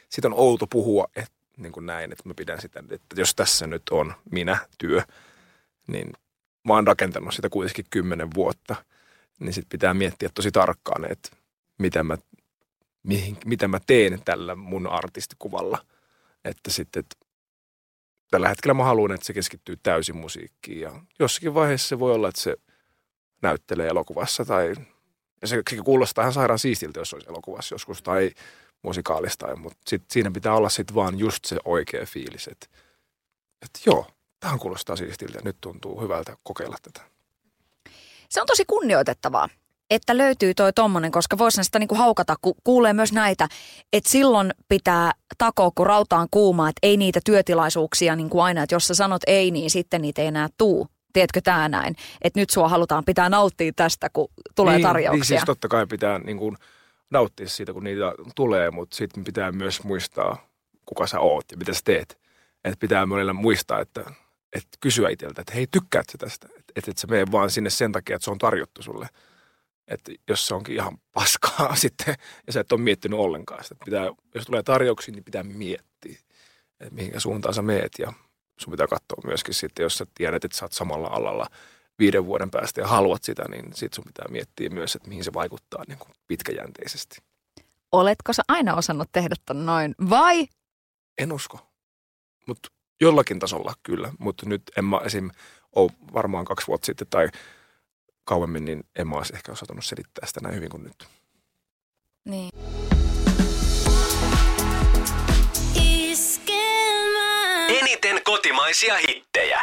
siitä 0.10 0.28
on 0.28 0.34
outo 0.34 0.68
puhua, 0.68 1.08
että 1.16 1.36
niin 1.58 1.72
kuin 1.72 1.86
näin, 1.86 2.12
että 2.12 2.24
mä 2.30 2.34
pidän 2.34 2.62
sitä, 2.62 2.84
että 2.90 3.22
jos 3.22 3.36
tässä 3.36 3.68
nyt 3.68 3.90
on 3.92 4.14
minä 4.32 4.58
työ, 4.78 5.02
niin 5.88 6.14
mä 6.64 6.74
oon 6.74 6.88
rakentanut 6.88 7.34
sitä 7.34 7.50
kuitenkin 7.50 7.86
kymmenen 7.90 8.30
vuotta, 8.34 8.76
niin 9.40 9.54
sitten 9.54 9.70
pitää 9.70 9.94
miettiä 9.94 10.30
tosi 10.34 10.52
tarkkaan, 10.52 11.12
että 11.12 11.30
mitä 11.78 12.04
mä 12.04 12.18
mihin, 13.06 13.38
mitä 13.46 13.68
mä 13.68 13.80
teen 13.88 14.22
tällä 14.26 14.56
mun 14.56 14.88
artistikuvalla. 14.88 15.86
Että 16.46 16.72
sitten, 16.72 17.00
että 17.00 17.16
tällä 18.32 18.50
hetkellä 18.50 18.74
mä 18.74 18.84
haluan, 18.84 19.12
että 19.12 19.26
se 19.26 19.34
keskittyy 19.34 19.78
täysin 19.84 20.16
musiikkiin 20.18 20.82
ja 20.82 20.92
jossakin 21.20 21.54
vaiheessa 21.54 21.88
se 21.88 22.00
voi 22.00 22.14
olla, 22.14 22.30
että 22.30 22.42
se 22.42 22.56
näyttelee 23.42 23.88
elokuvassa 23.88 24.46
tai 24.46 24.76
ja 25.42 25.48
se, 25.48 25.62
se 25.70 25.78
kuulostaa 25.86 26.22
ihan 26.22 26.34
sairaan 26.34 26.60
siistiltä, 26.60 27.00
jos 27.00 27.14
olisi 27.14 27.30
elokuvassa 27.30 27.76
joskus 27.76 28.02
tai 28.02 28.32
musikaalista, 28.82 29.56
mutta 29.56 29.78
sit, 29.88 30.04
siinä 30.12 30.32
pitää 30.32 30.54
olla 30.54 30.70
sitten 30.70 30.96
vaan 30.96 31.20
just 31.20 31.46
se 31.46 31.58
oikea 31.66 32.06
fiilis, 32.06 32.48
että, 32.48 32.68
että 33.62 33.80
joo, 33.86 34.08
tähän 34.40 34.60
kuulostaa 34.60 34.96
siistiltä 34.96 35.40
nyt 35.44 35.58
tuntuu 35.62 36.02
hyvältä 36.02 36.38
kokeilla 36.44 36.78
tätä. 36.82 37.02
Se 38.30 38.42
on 38.42 38.48
tosi 38.48 38.66
kunnioitettavaa, 38.66 39.50
että 39.90 40.18
löytyy 40.18 40.54
toi 40.54 40.74
tommonen, 40.74 41.12
koska 41.12 41.38
voisin 41.38 41.64
sitä 41.64 41.80
niinku 41.80 41.96
haukata, 41.96 42.36
kun 42.42 42.54
kuulee 42.64 42.94
myös 42.94 43.14
näitä, 43.14 43.48
että 43.94 44.10
silloin 44.10 44.54
pitää 44.70 45.12
takoa, 45.38 45.72
kun 45.76 45.88
rautaan 45.88 46.28
kuumaa, 46.32 46.70
että 46.70 46.80
ei 46.84 46.98
niitä 46.98 47.20
työtilaisuuksia 47.26 48.16
niin 48.16 48.30
kuin 48.30 48.44
aina, 48.44 48.64
että 48.64 48.76
jos 48.76 48.88
sä 48.88 48.96
sanot 48.96 49.22
ei, 49.28 49.52
niin 49.52 49.70
sitten 49.70 50.02
niitä 50.02 50.22
ei 50.22 50.28
enää 50.28 50.48
tuu. 50.58 50.88
Tiedätkö 51.14 51.42
tää 51.44 51.70
näin? 51.70 51.96
Että 52.22 52.40
nyt 52.40 52.50
sua 52.50 52.70
halutaan 52.70 53.06
pitää 53.06 53.30
nauttia 53.30 53.72
tästä, 53.76 54.10
kun 54.14 54.28
tulee 54.56 54.76
niin, 54.76 54.84
tarjouksia. 54.84 55.18
Niin 55.18 55.26
siis 55.26 55.44
totta 55.46 55.68
kai 55.68 55.88
pitää 55.88 56.20
niin 56.20 56.38
kuin, 56.38 56.58
nauttia 57.10 57.50
siitä, 57.50 57.74
kun 57.74 57.84
niitä 57.84 58.14
tulee, 58.36 58.72
mutta 58.72 58.96
sitten 58.96 59.24
pitää 59.24 59.52
myös 59.52 59.84
muistaa, 59.84 60.48
kuka 60.86 61.08
sä 61.08 61.20
oot 61.20 61.46
ja 61.52 61.58
mitä 61.58 61.74
sä 61.74 61.82
teet. 61.84 62.20
Että 62.64 62.80
pitää 62.80 63.06
monella 63.06 63.34
muistaa, 63.34 63.80
että, 63.80 64.02
että 64.54 64.78
kysyä 64.80 65.10
itseltä, 65.10 65.42
että 65.42 65.54
hei, 65.54 65.68
tykkäät 65.68 66.06
sä 66.12 66.18
tästä? 66.18 66.48
Että 66.76 66.92
et 66.92 66.98
sä 66.98 67.08
mene 67.08 67.26
vaan 67.32 67.50
sinne 67.50 67.70
sen 67.70 67.92
takia, 67.92 68.16
että 68.16 68.26
se 68.26 68.32
on 68.32 68.38
tarjottu 68.38 68.82
sulle. 68.82 69.08
Että 69.88 70.12
jos 70.30 70.48
se 70.48 70.54
onkin 70.54 70.76
ihan 70.76 70.98
paskaa 71.14 71.76
sitten 71.86 72.16
ja 72.48 72.54
sä 72.54 72.60
et 72.60 72.72
ole 72.72 72.82
miettinyt 72.82 73.20
ollenkaan 73.20 73.64
sitä. 73.64 73.76
Pitää, 73.86 74.06
jos 74.36 74.46
tulee 74.46 74.64
tarjouksia, 74.64 75.14
niin 75.14 75.24
pitää 75.24 75.44
miettiä, 75.44 76.18
että 76.80 76.96
mihinkä 76.96 77.20
suuntaan 77.20 77.54
sä 77.54 77.62
meet 77.62 77.92
ja 78.00 78.14
sun 78.60 78.72
pitää 78.72 78.88
katsoa 78.88 79.22
myöskin 79.26 79.54
sitten, 79.54 79.84
jos 79.84 79.98
sä 79.98 80.06
tiedät, 80.16 80.46
että 80.46 80.58
sä 80.58 80.66
oot 80.66 80.74
samalla 80.74 81.08
alalla 81.08 81.48
viiden 82.00 82.26
vuoden 82.26 82.52
päästä 82.52 82.82
ja 82.82 82.88
haluat 82.88 83.24
sitä, 83.24 83.44
niin 83.50 83.74
sit 83.74 83.94
sun 83.94 84.06
pitää 84.06 84.26
miettiä 84.30 84.70
myös, 84.70 84.96
että 84.96 85.10
mihin 85.10 85.24
se 85.24 85.34
vaikuttaa 85.34 85.84
niin 85.88 85.98
kuin 85.98 86.12
pitkäjänteisesti. 86.28 87.18
Oletko 87.92 88.34
sä 88.34 88.44
aina 88.48 88.76
osannut 88.76 89.10
tehdä 89.12 89.36
ton 89.46 89.66
noin 89.66 89.96
vai? 90.10 90.48
En 91.18 91.32
usko, 91.32 91.60
mutta 92.48 92.70
jollakin 93.02 93.40
tasolla 93.40 93.74
kyllä, 93.84 94.14
mutta 94.20 94.50
nyt 94.50 94.62
en 94.78 94.86
mä 94.86 94.98
esim. 94.98 95.32
ole 95.76 95.92
varmaan 96.14 96.46
kaksi 96.46 96.68
vuotta 96.68 96.86
sitten 96.86 97.08
tai 97.10 97.30
kauemmin, 98.26 98.66
niin 98.66 98.84
en 98.96 99.08
mä 99.08 99.16
olisi 99.16 99.36
ehkä 99.36 99.52
osannut 99.52 99.86
selittää 99.86 100.28
sitä 100.28 100.40
näin 100.44 100.56
hyvin 100.56 100.70
kuin 100.70 100.84
nyt. 100.84 101.08
Niin. 102.26 102.50
Eniten 107.70 108.22
kotimaisia 108.24 108.96
hittejä. 108.98 109.62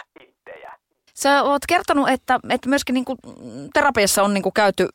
Sä 1.15 1.43
oot 1.43 1.63
kertonut, 1.69 2.09
että, 2.09 2.41
että 2.49 2.69
myöskin 2.69 2.95
niinku 2.95 3.17
terapiassa 3.73 4.23
on 4.23 4.35
niinku 4.35 4.51
käyty 4.51 4.89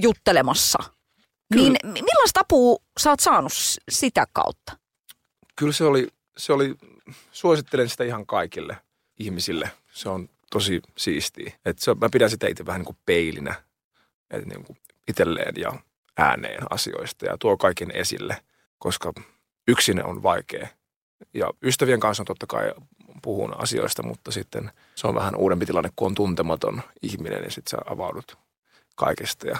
juttelemassa. 0.00 0.78
Kyllä. 1.52 1.62
Niin 1.62 1.72
mi- 1.84 2.02
millaista 2.02 2.40
apua 2.40 2.78
sä 3.00 3.10
oot 3.10 3.20
saanut 3.20 3.52
sitä 3.90 4.26
kautta? 4.32 4.76
Kyllä 5.56 5.72
se 5.72 5.84
oli, 5.84 6.08
se 6.36 6.52
oli, 6.52 6.74
suosittelen 7.32 7.88
sitä 7.88 8.04
ihan 8.04 8.26
kaikille 8.26 8.76
ihmisille. 9.18 9.70
Se 9.92 10.08
on 10.08 10.28
tosi 10.50 10.82
siistiä. 10.96 11.52
Et 11.64 11.78
se, 11.78 11.94
mä 11.94 12.08
pidän 12.12 12.30
sitä 12.30 12.48
itse 12.48 12.66
vähän 12.66 12.78
niin 12.78 12.86
kuin 12.86 12.98
peilinä 13.06 13.54
et 14.30 14.46
niin 14.46 14.64
kuin 14.64 14.78
itselleen 15.08 15.54
ja 15.56 15.72
ääneen 16.18 16.62
asioista 16.70 17.26
ja 17.26 17.38
tuo 17.38 17.56
kaiken 17.56 17.90
esille, 17.90 18.36
koska 18.78 19.12
yksin 19.68 20.04
on 20.04 20.22
vaikea. 20.22 20.68
Ja 21.34 21.50
ystävien 21.62 22.00
kanssa 22.00 22.22
on 22.22 22.26
totta 22.26 22.46
kai 22.46 22.72
puhun 23.22 23.62
asioista, 23.62 24.02
mutta 24.02 24.30
sitten 24.30 24.70
se 24.94 25.06
on 25.06 25.14
vähän 25.14 25.36
uudempi 25.36 25.66
tilanne, 25.66 25.90
kun 25.96 26.06
on 26.06 26.14
tuntematon 26.14 26.82
ihminen 27.02 27.44
ja 27.44 27.50
sitten 27.50 27.70
sä 27.70 27.78
avaudut 27.92 28.38
kaikesta 28.96 29.46
ja 29.48 29.58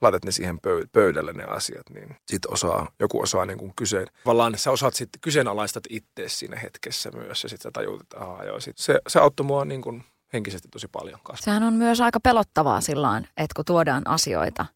laitat 0.00 0.24
ne 0.24 0.30
siihen 0.32 0.56
pöy- 0.56 0.86
pöydälle 0.92 1.32
ne 1.32 1.44
asiat, 1.44 1.90
niin 1.94 2.16
sit 2.26 2.46
osaa, 2.46 2.92
joku 3.00 3.22
osaa 3.22 3.46
niin 3.46 3.58
kuin 3.58 3.72
kyseen. 3.76 4.06
Tavallaan 4.24 4.58
sä 4.58 4.70
osaat 4.70 4.94
sitten 4.94 5.20
kyseenalaistat 5.20 5.84
itse 5.90 6.28
siinä 6.28 6.56
hetkessä 6.56 7.10
myös 7.10 7.42
ja 7.42 7.48
sitten 7.48 7.62
sä 7.62 7.70
tajut, 7.72 8.00
että 8.00 8.20
ahaa, 8.20 8.44
joo, 8.44 8.60
sit 8.60 8.78
se, 8.78 9.00
se 9.08 9.18
auttoi 9.20 9.46
mua 9.46 9.64
niin 9.64 9.82
kuin 9.82 10.04
henkisesti 10.32 10.68
tosi 10.68 10.88
paljon 10.88 11.20
kasvaa. 11.22 11.44
Sehän 11.44 11.62
on 11.62 11.74
myös 11.74 12.00
aika 12.00 12.20
pelottavaa 12.20 12.80
sillä 12.80 13.18
että 13.18 13.54
kun 13.56 13.64
tuodaan 13.64 14.02
asioita, 14.06 14.66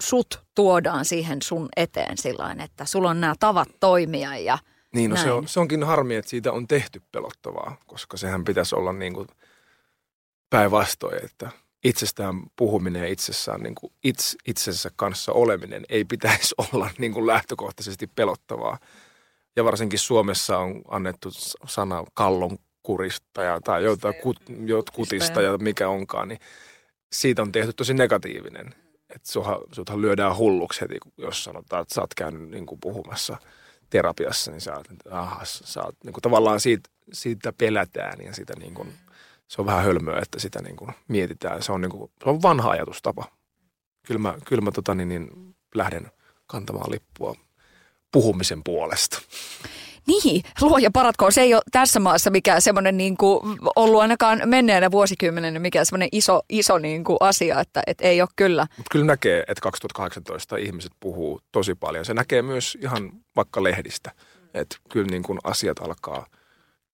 sut 0.00 0.42
tuodaan 0.54 1.04
siihen 1.04 1.42
sun 1.42 1.68
eteen 1.76 2.18
sillä 2.18 2.56
että 2.64 2.84
sulla 2.84 3.10
on 3.10 3.20
nämä 3.20 3.34
tavat 3.40 3.68
toimia 3.80 4.38
ja 4.38 4.58
Niin, 4.94 5.10
no 5.10 5.16
se, 5.16 5.30
on, 5.32 5.48
se 5.48 5.60
onkin 5.60 5.84
harmi, 5.84 6.14
että 6.14 6.30
siitä 6.30 6.52
on 6.52 6.68
tehty 6.68 7.02
pelottavaa, 7.12 7.76
koska 7.86 8.16
sehän 8.16 8.44
pitäisi 8.44 8.74
olla 8.74 8.92
niin 8.92 9.14
kuin 9.14 9.28
päinvastoin, 10.50 11.24
että 11.24 11.50
itsestään 11.84 12.42
puhuminen 12.56 13.02
ja 13.02 13.08
itsessään 13.08 13.60
niin 13.60 13.74
kuin 13.74 13.92
its, 14.04 14.36
itsensä 14.46 14.90
kanssa 14.96 15.32
oleminen 15.32 15.84
ei 15.88 16.04
pitäisi 16.04 16.54
olla 16.72 16.90
niin 16.98 17.12
kuin 17.12 17.26
lähtökohtaisesti 17.26 18.06
pelottavaa. 18.06 18.78
Ja 19.56 19.64
varsinkin 19.64 19.98
Suomessa 19.98 20.58
on 20.58 20.82
annettu 20.88 21.28
sana 21.66 22.04
kallon 22.14 22.58
kuristaja 22.82 23.60
tai 23.60 23.84
jotain 23.84 24.14
kut, 24.14 24.40
jotkutista 24.64 25.42
ja 25.42 25.58
mikä 25.58 25.88
onkaan, 25.88 26.28
niin 26.28 26.40
siitä 27.12 27.42
on 27.42 27.52
tehty 27.52 27.72
tosi 27.72 27.94
negatiivinen. 27.94 28.74
Että 29.14 29.32
suthan, 29.32 29.58
suthan 29.72 30.02
lyödään 30.02 30.36
hulluksi 30.36 30.80
heti, 30.80 30.98
jos 31.18 31.44
sanotaan, 31.44 31.82
että 31.82 31.94
sä 31.94 32.00
oot 32.00 32.14
käynyt 32.14 32.50
niin 32.50 32.66
kuin 32.66 32.80
puhumassa 32.80 33.36
terapiassa, 33.90 34.50
niin 34.50 34.60
sä 34.60 34.76
oot, 34.76 34.86
aha, 35.10 35.40
sä 35.44 35.82
oot, 35.82 35.96
niin 36.04 36.12
kuin 36.12 36.22
tavallaan 36.22 36.60
siitä, 36.60 36.90
siitä 37.12 37.52
pelätään 37.52 38.24
ja 38.24 38.34
sitä 38.34 38.52
niin 38.58 38.74
kuin, 38.74 38.92
se 39.48 39.62
on 39.62 39.66
vähän 39.66 39.84
hölmöä, 39.84 40.18
että 40.22 40.40
sitä 40.40 40.62
niin 40.62 40.76
kuin 40.76 40.90
mietitään. 41.08 41.62
Se 41.62 41.72
on, 41.72 41.80
niin 41.80 41.90
kuin, 41.90 42.10
se 42.24 42.30
on 42.30 42.42
vanha 42.42 42.70
ajatustapa. 42.70 43.24
Kyllä 44.06 44.20
mä, 44.20 44.34
kyllä 44.44 44.62
mä 44.62 44.70
tota, 44.70 44.94
niin, 44.94 45.08
niin, 45.08 45.54
lähden 45.74 46.10
kantamaan 46.46 46.90
lippua 46.90 47.34
puhumisen 48.12 48.64
puolesta. 48.64 49.22
Niin, 50.06 50.42
luoja 50.60 50.90
paratkoon. 50.92 51.32
Se 51.32 51.40
ei 51.40 51.54
ole 51.54 51.62
tässä 51.72 52.00
maassa 52.00 52.30
mikään 52.30 52.62
semmoinen 52.62 52.96
niin 52.96 53.16
kuin 53.16 53.40
ollut 53.76 54.00
ainakaan 54.00 54.42
menneenä 54.44 54.90
vuosikymmenen 54.90 55.62
mikä 55.62 55.84
semmoinen 55.84 56.08
iso, 56.12 56.42
iso 56.48 56.78
niin 56.78 57.04
kuin 57.04 57.16
asia, 57.20 57.60
että, 57.60 57.82
että 57.86 58.04
ei 58.04 58.20
ole 58.20 58.28
kyllä. 58.36 58.66
Mutta 58.76 58.90
kyllä 58.90 59.04
näkee, 59.04 59.40
että 59.48 59.62
2018 59.62 60.56
ihmiset 60.56 60.92
puhuu 61.00 61.40
tosi 61.52 61.74
paljon. 61.74 62.04
Se 62.04 62.14
näkee 62.14 62.42
myös 62.42 62.78
ihan 62.82 63.12
vaikka 63.36 63.62
lehdistä, 63.62 64.12
että 64.54 64.76
kyllä 64.88 65.06
niin 65.10 65.22
kuin 65.22 65.38
asiat 65.44 65.78
alkaa 65.78 66.26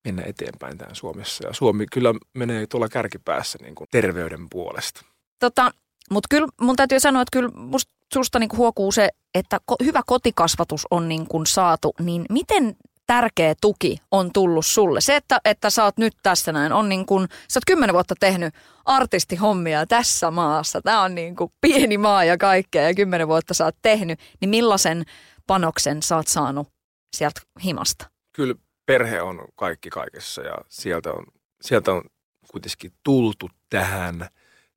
mennä 0.05 0.23
eteenpäin 0.27 0.79
täällä 0.79 0.95
Suomessa. 0.95 1.47
Ja 1.47 1.53
Suomi 1.53 1.87
kyllä 1.93 2.14
menee 2.35 2.67
tuolla 2.67 2.88
kärkipäässä 2.88 3.59
niin 3.62 3.75
kuin 3.75 3.88
terveyden 3.90 4.51
puolesta. 4.51 5.05
Tota, 5.38 5.71
mutta 6.11 6.27
kyllä 6.31 6.49
mun 6.61 6.77
täytyy 6.77 7.01
sanoa, 7.01 7.23
että 7.23 7.38
kyllä 7.38 7.51
musta 7.55 7.93
susta 8.14 8.38
niinku 8.38 8.57
huokuu 8.57 8.93
se, 8.93 9.09
että 9.35 9.61
ko- 9.73 9.85
hyvä 9.85 10.03
kotikasvatus 10.07 10.87
on 10.90 11.09
niinku 11.09 11.45
saatu, 11.47 11.95
niin 12.01 12.25
miten 12.31 12.77
tärkeä 13.07 13.55
tuki 13.61 13.97
on 14.11 14.31
tullut 14.33 14.67
sulle? 14.67 15.01
Se, 15.01 15.17
että, 15.17 15.40
että 15.45 15.71
sä 15.71 15.85
oot 15.85 15.99
nyt 15.99 16.12
tässä 16.23 16.53
näin, 16.53 16.73
on 16.73 16.88
niin 16.88 17.07
kuin, 17.07 17.29
sä 17.49 17.59
oot 17.59 17.64
kymmenen 17.67 17.95
vuotta 17.95 18.14
tehnyt 18.21 18.55
artistihommia 18.85 19.87
tässä 19.87 20.31
maassa. 20.31 20.83
Tämä 20.83 21.03
on 21.03 21.14
niin 21.14 21.37
kuin 21.37 21.53
pieni 21.61 21.99
maa 21.99 22.25
ja 22.25 22.38
kaikkea 22.38 22.83
ja 22.83 22.95
kymmenen 22.95 23.29
vuotta 23.29 23.55
sä 23.55 23.64
oot 23.64 23.77
tehnyt, 23.83 24.21
niin 24.40 24.49
millaisen 24.49 25.05
panoksen 25.47 26.03
sä 26.03 26.17
oot 26.17 26.29
saanut 26.29 26.69
sieltä 27.17 27.40
himasta? 27.64 28.11
Kyllä 28.37 28.55
perhe 28.87 29.23
on 29.23 29.44
kaikki 29.57 29.90
kaikessa 29.90 30.42
ja 30.42 30.55
sieltä 30.68 31.11
on, 31.12 31.27
sieltä 31.61 31.92
on 31.92 32.03
kuitenkin 32.51 32.92
tultu 33.03 33.51
tähän. 33.70 34.29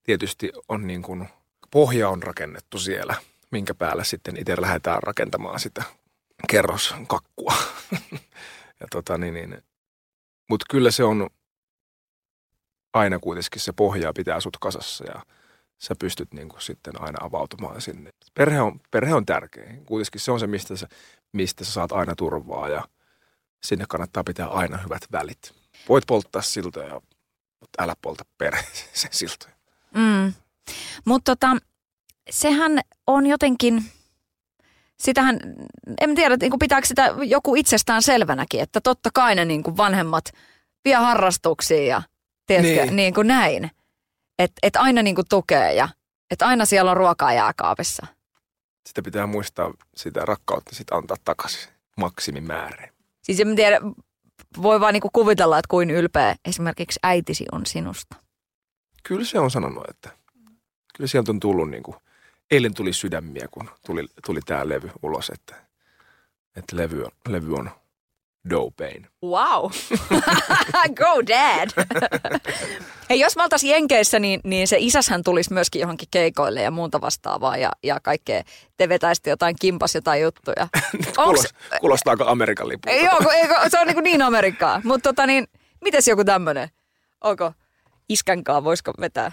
Tietysti 0.03 0.51
on 0.69 0.87
niin 0.87 1.01
kuin, 1.01 1.29
pohja 1.71 2.09
on 2.09 2.23
rakennettu 2.23 2.79
siellä, 2.79 3.15
minkä 3.51 3.73
päällä 3.73 4.03
sitten 4.03 4.37
itse 4.37 4.61
lähdetään 4.61 5.03
rakentamaan 5.03 5.59
sitä 5.59 5.83
kerroskakkua. 6.49 7.53
ja 8.79 8.87
tota, 8.91 9.17
niin, 9.17 9.33
niin. 9.33 9.63
Mutta 10.49 10.65
kyllä 10.69 10.91
se 10.91 11.03
on 11.03 11.29
aina 12.93 13.19
kuitenkin 13.19 13.61
se 13.61 13.73
pohjaa 13.73 14.13
pitää 14.13 14.39
sut 14.39 14.57
kasassa 14.57 15.05
ja 15.05 15.21
sä 15.77 15.95
pystyt 15.99 16.33
niin 16.33 16.49
kuin 16.49 16.61
sitten 16.61 17.01
aina 17.01 17.25
avautumaan 17.25 17.81
sinne. 17.81 18.11
Perhe 18.33 18.61
on, 18.61 18.79
perhe 18.91 19.13
on 19.13 19.25
tärkeä. 19.25 19.73
Kuitenkin 19.85 20.21
se 20.21 20.31
on 20.31 20.39
se, 20.39 20.47
mistä 20.47 20.75
sä, 20.75 20.87
mistä 21.33 21.63
sä 21.63 21.71
saat 21.71 21.91
aina 21.91 22.15
turvaa 22.15 22.69
ja 22.69 22.83
sinne 23.67 23.85
kannattaa 23.89 24.23
pitää 24.23 24.47
aina 24.47 24.77
hyvät 24.77 25.01
välit. 25.11 25.53
Voit 25.89 26.03
polttaa 26.07 26.41
siltoja, 26.41 27.01
mutta 27.59 27.83
älä 27.83 27.95
polta 28.01 28.25
perheeseen 28.37 29.13
siltoja. 29.21 29.55
Mm. 29.93 30.33
Mutta 31.05 31.35
tota, 31.35 31.57
sehän 32.29 32.79
on 33.07 33.27
jotenkin, 33.27 33.83
sitähän, 34.99 35.39
en 36.01 36.15
tiedä, 36.15 36.37
niin 36.41 36.51
kuin 36.51 36.59
pitääkö 36.59 36.87
sitä 36.87 37.13
joku 37.23 37.55
itsestään 37.55 38.01
selvänäkin, 38.01 38.61
että 38.61 38.81
totta 38.81 39.09
kai 39.13 39.35
ne 39.35 39.45
niin 39.45 39.63
kuin 39.63 39.77
vanhemmat 39.77 40.25
vie 40.85 40.95
harrastuksia 40.95 41.85
ja 41.85 42.01
tiedätkö, 42.45 42.85
niin. 42.85 42.95
Niin 42.95 43.13
kuin 43.13 43.27
näin. 43.27 43.71
Että 44.39 44.59
et 44.63 44.75
aina 44.75 45.03
niin 45.03 45.15
kuin 45.15 45.27
tukee 45.29 45.73
ja 45.73 45.89
että 46.31 46.47
aina 46.47 46.65
siellä 46.65 46.91
on 46.91 46.97
ruokaa 46.97 47.33
jääkaapissa. 47.33 48.07
Sitä 48.87 49.01
pitää 49.01 49.27
muistaa 49.27 49.73
sitä 49.95 50.25
rakkautta 50.25 50.75
sit 50.75 50.91
antaa 50.91 51.17
takaisin 51.25 51.69
maksimimääreen. 51.97 52.96
Siis 53.27 53.39
en 53.39 53.55
tiedä, 53.55 53.81
voi 54.61 54.79
vaan 54.79 54.93
niin 54.93 55.01
kuin 55.01 55.11
kuvitella, 55.13 55.59
että 55.59 55.69
kuin 55.69 55.89
ylpeä 55.89 56.35
esimerkiksi 56.45 56.99
äitisi 57.03 57.45
on 57.51 57.65
sinusta. 57.65 58.15
Kyllä 59.03 59.25
se 59.25 59.39
on 59.39 59.51
sanonut, 59.51 59.89
että 59.89 60.09
kyllä 60.95 61.07
sieltä 61.07 61.31
on 61.31 61.39
tullut 61.39 61.69
niin 61.69 61.83
kuin, 61.83 61.97
eilen 62.51 62.73
tuli 62.73 62.93
sydämiä, 62.93 63.47
kun 63.51 63.69
tuli, 63.85 64.07
tuli 64.25 64.39
tämä 64.45 64.69
levy 64.69 64.91
ulos, 65.03 65.29
että, 65.29 65.55
että 66.55 66.77
levy, 66.77 67.03
on, 67.03 67.11
levy 67.27 67.53
on 67.53 67.69
dopein. 68.49 69.07
Wow. 69.23 69.71
Go 70.99 71.27
dad. 71.27 71.69
Hei, 73.09 73.19
jos 73.19 73.35
mä 73.35 73.43
oltaisiin 73.43 73.71
Jenkeissä, 73.71 74.19
niin, 74.19 74.39
niin 74.43 74.67
se 74.67 74.77
isäshän 74.79 75.23
tulisi 75.23 75.53
myöskin 75.53 75.79
johonkin 75.79 76.07
keikoille 76.11 76.61
ja 76.61 76.71
muuta 76.71 77.01
vastaavaa 77.01 77.57
ja, 77.57 77.71
ja 77.83 77.99
kaikkea. 77.99 78.43
Te 78.77 78.89
vetäisitte 78.89 79.29
jotain 79.29 79.55
kimpas 79.61 79.95
jotain 79.95 80.21
juttuja. 80.21 80.67
Onks... 81.17 81.53
Kuulostaako 81.79 82.25
Amerikan 82.25 82.67
lipulta? 82.67 82.97
Joo, 82.97 83.17
kun, 83.17 83.33
eikö, 83.33 83.55
se 83.69 83.79
on 83.79 83.87
niin, 83.87 84.03
niin 84.03 84.21
Amerikkaa. 84.21 84.81
Mutta 84.83 85.09
tota 85.09 85.25
niin, 85.25 85.47
mites 85.81 86.07
joku 86.07 86.23
tämmöinen? 86.23 86.69
Onko 87.23 87.53
iskänkaan, 88.09 88.63
voisiko 88.63 88.93
vetää? 88.99 89.31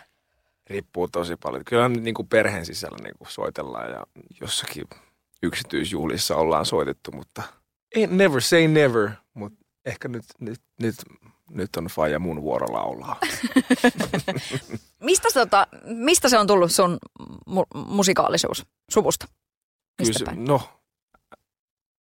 Riippuu 0.66 1.08
tosi 1.08 1.36
paljon. 1.36 1.64
Kyllä 1.64 1.88
niin 1.88 2.14
kuin 2.14 2.28
perheen 2.28 2.66
sisällä 2.66 2.98
niin 3.02 3.14
kuin 3.18 3.30
soitellaan 3.30 3.90
ja 3.90 4.06
jossakin 4.40 4.84
yksityisjuhlissa 5.42 6.36
ollaan 6.36 6.66
soitettu, 6.66 7.12
mutta 7.12 7.42
never 8.10 8.40
say 8.40 8.68
never, 8.68 9.10
mutta 9.34 9.64
ehkä 9.84 10.08
nyt, 10.08 10.24
nyt, 10.40 10.60
nyt, 10.80 10.94
nyt 11.50 11.76
on 11.76 11.84
faija 11.86 12.18
mun 12.18 12.42
vuoro 12.42 12.72
laulaa. 12.72 13.16
mistä, 15.00 15.28
tota, 15.34 15.66
mistä 15.84 16.28
se 16.28 16.38
on 16.38 16.46
tullut 16.46 16.72
sun 16.72 16.98
mu- 17.50 17.84
musikaalisuus 17.86 18.66
suvusta? 18.90 19.26
Kyllä 19.96 20.12
se, 20.12 20.24
no, 20.34 20.68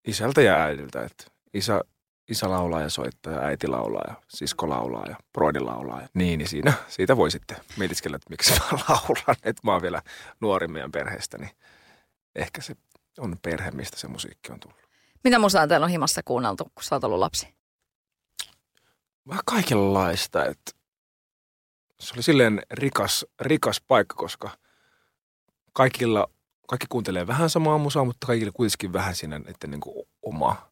isältä 0.06 0.42
ja 0.42 0.54
äidiltä. 0.54 1.02
Että 1.04 1.24
isä, 1.54 1.80
isä 2.28 2.50
laulaa 2.50 2.80
ja 2.80 2.90
soittaa 2.90 3.32
ja 3.32 3.40
äiti 3.40 3.66
laulaa 3.66 4.04
ja 4.08 4.14
sisko 4.28 4.68
laulaa 4.68 5.06
ja 5.06 5.16
broidi 5.32 5.60
laulaa. 5.60 6.00
Ja 6.00 6.08
niin, 6.14 6.38
niin 6.38 6.48
siinä, 6.48 6.72
siitä 6.88 7.16
voi 7.16 7.30
sitten 7.30 7.56
mietiskellä, 7.76 8.16
että 8.16 8.30
miksi 8.30 8.52
mä 8.52 8.78
laulan. 8.88 9.36
Että 9.42 9.60
mä 9.64 9.72
oon 9.72 9.82
vielä 9.82 10.02
nuori 10.40 10.68
meidän 10.68 10.92
perheestä, 10.92 11.38
niin 11.38 11.50
ehkä 12.36 12.62
se 12.62 12.76
on 13.18 13.38
perhe, 13.42 13.70
mistä 13.70 13.96
se 13.98 14.08
musiikki 14.08 14.52
on 14.52 14.60
tullut. 14.60 14.83
Mitä 15.24 15.38
musaa 15.38 15.66
teillä 15.66 15.84
on 15.84 15.90
himassa 15.90 16.20
kuunneltu, 16.24 16.64
kun 16.64 16.84
sä 16.84 16.94
oot 16.94 17.04
ollut 17.04 17.18
lapsi? 17.18 17.54
Vähän 19.28 19.42
kaikenlaista, 19.46 20.44
että 20.44 20.72
se 22.00 22.14
oli 22.14 22.22
silleen 22.22 22.62
rikas, 22.70 23.26
rikas 23.40 23.80
paikka, 23.80 24.14
koska 24.14 24.50
kaikilla, 25.72 26.30
kaikki 26.68 26.86
kuuntelee 26.88 27.26
vähän 27.26 27.50
samaa 27.50 27.78
musaa, 27.78 28.04
mutta 28.04 28.26
kaikille 28.26 28.52
kuitenkin 28.52 28.92
vähän 28.92 29.14
siinä, 29.14 29.40
että 29.46 29.66
niin 29.66 29.80
kuin 29.80 30.06
oma. 30.22 30.70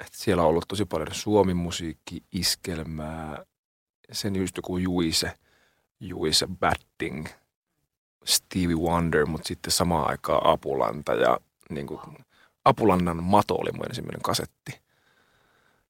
Että 0.00 0.18
siellä 0.18 0.42
on 0.42 0.48
ollut 0.48 0.64
tosi 0.68 0.84
paljon 0.84 1.14
suomi-musiikki, 1.14 2.24
iskelmää, 2.32 3.44
sen 4.12 4.36
just 4.36 4.56
joku 4.56 4.78
Juise, 4.78 5.38
Juise 6.00 6.46
Batting, 6.60 7.26
Stevie 8.24 8.76
Wonder, 8.76 9.26
mutta 9.26 9.48
sitten 9.48 9.72
samaan 9.72 10.10
aikaan 10.10 10.46
Apulanta 10.46 11.14
ja 11.14 11.38
niin 11.70 11.86
kuin, 11.86 12.00
Apulannan 12.64 13.22
mato 13.22 13.54
oli 13.54 13.72
mun 13.72 13.86
ensimmäinen 13.88 14.22
kasetti. 14.22 14.80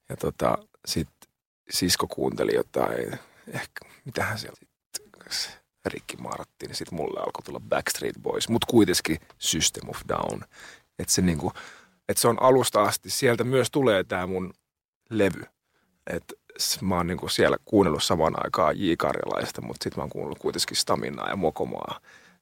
Ja 0.08 0.16
tota, 0.16 0.58
sitten 0.86 1.30
sisko 1.70 2.06
kuunteli 2.06 2.54
jotain, 2.54 3.18
ehkä, 3.48 3.80
mitähän 4.04 4.38
siellä 4.38 4.56
rikki 5.84 6.16
maarattiin, 6.16 6.68
niin 6.68 6.76
sitten 6.76 6.96
mulle 6.96 7.20
alkoi 7.20 7.42
tulla 7.42 7.60
Backstreet 7.68 8.14
Boys, 8.22 8.48
mutta 8.48 8.66
kuitenkin 8.70 9.18
System 9.38 9.88
of 9.88 10.00
Down. 10.08 10.42
Että 10.98 11.14
se, 11.14 11.22
niinku, 11.22 11.52
et 12.08 12.16
se 12.16 12.28
on 12.28 12.42
alusta 12.42 12.82
asti, 12.82 13.10
sieltä 13.10 13.44
myös 13.44 13.70
tulee 13.70 14.04
tämä 14.04 14.26
mun 14.26 14.54
levy. 15.10 15.42
Että 16.06 16.34
mä 16.80 16.96
oon 16.96 17.06
niinku 17.06 17.28
siellä 17.28 17.56
kuunnellut 17.64 18.02
samaan 18.02 18.44
aikaan 18.44 18.80
J. 18.80 18.92
Karjalaista, 18.98 19.60
mutta 19.60 19.84
sitten 19.84 19.98
mä 19.98 20.02
oon 20.02 20.10
kuunnellut 20.10 20.38
kuitenkin 20.38 20.76
Staminaa 20.76 21.28
ja 21.28 21.36
Mokomaa. 21.36 22.00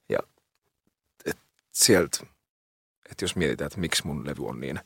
Ja 0.09 0.19
et 1.25 1.37
sieltä, 1.71 2.25
että 3.11 3.23
jos 3.23 3.35
mietitään, 3.35 3.67
että 3.67 3.79
miksi 3.79 4.07
mun 4.07 4.27
levy 4.27 4.47
on 4.47 4.59
niin 4.59 4.79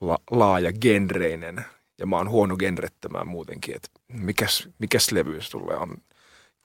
la- 0.00 0.22
laaja 0.30 0.72
genreinen, 0.72 1.64
ja 1.98 2.06
mä 2.06 2.16
oon 2.16 2.30
huono 2.30 2.56
genrettämään 2.56 3.28
muutenkin, 3.28 3.76
että 3.76 3.88
mikäs, 4.08 4.68
mikäs 4.78 5.12
levy 5.12 5.40
sulle 5.40 5.76
on. 5.76 5.88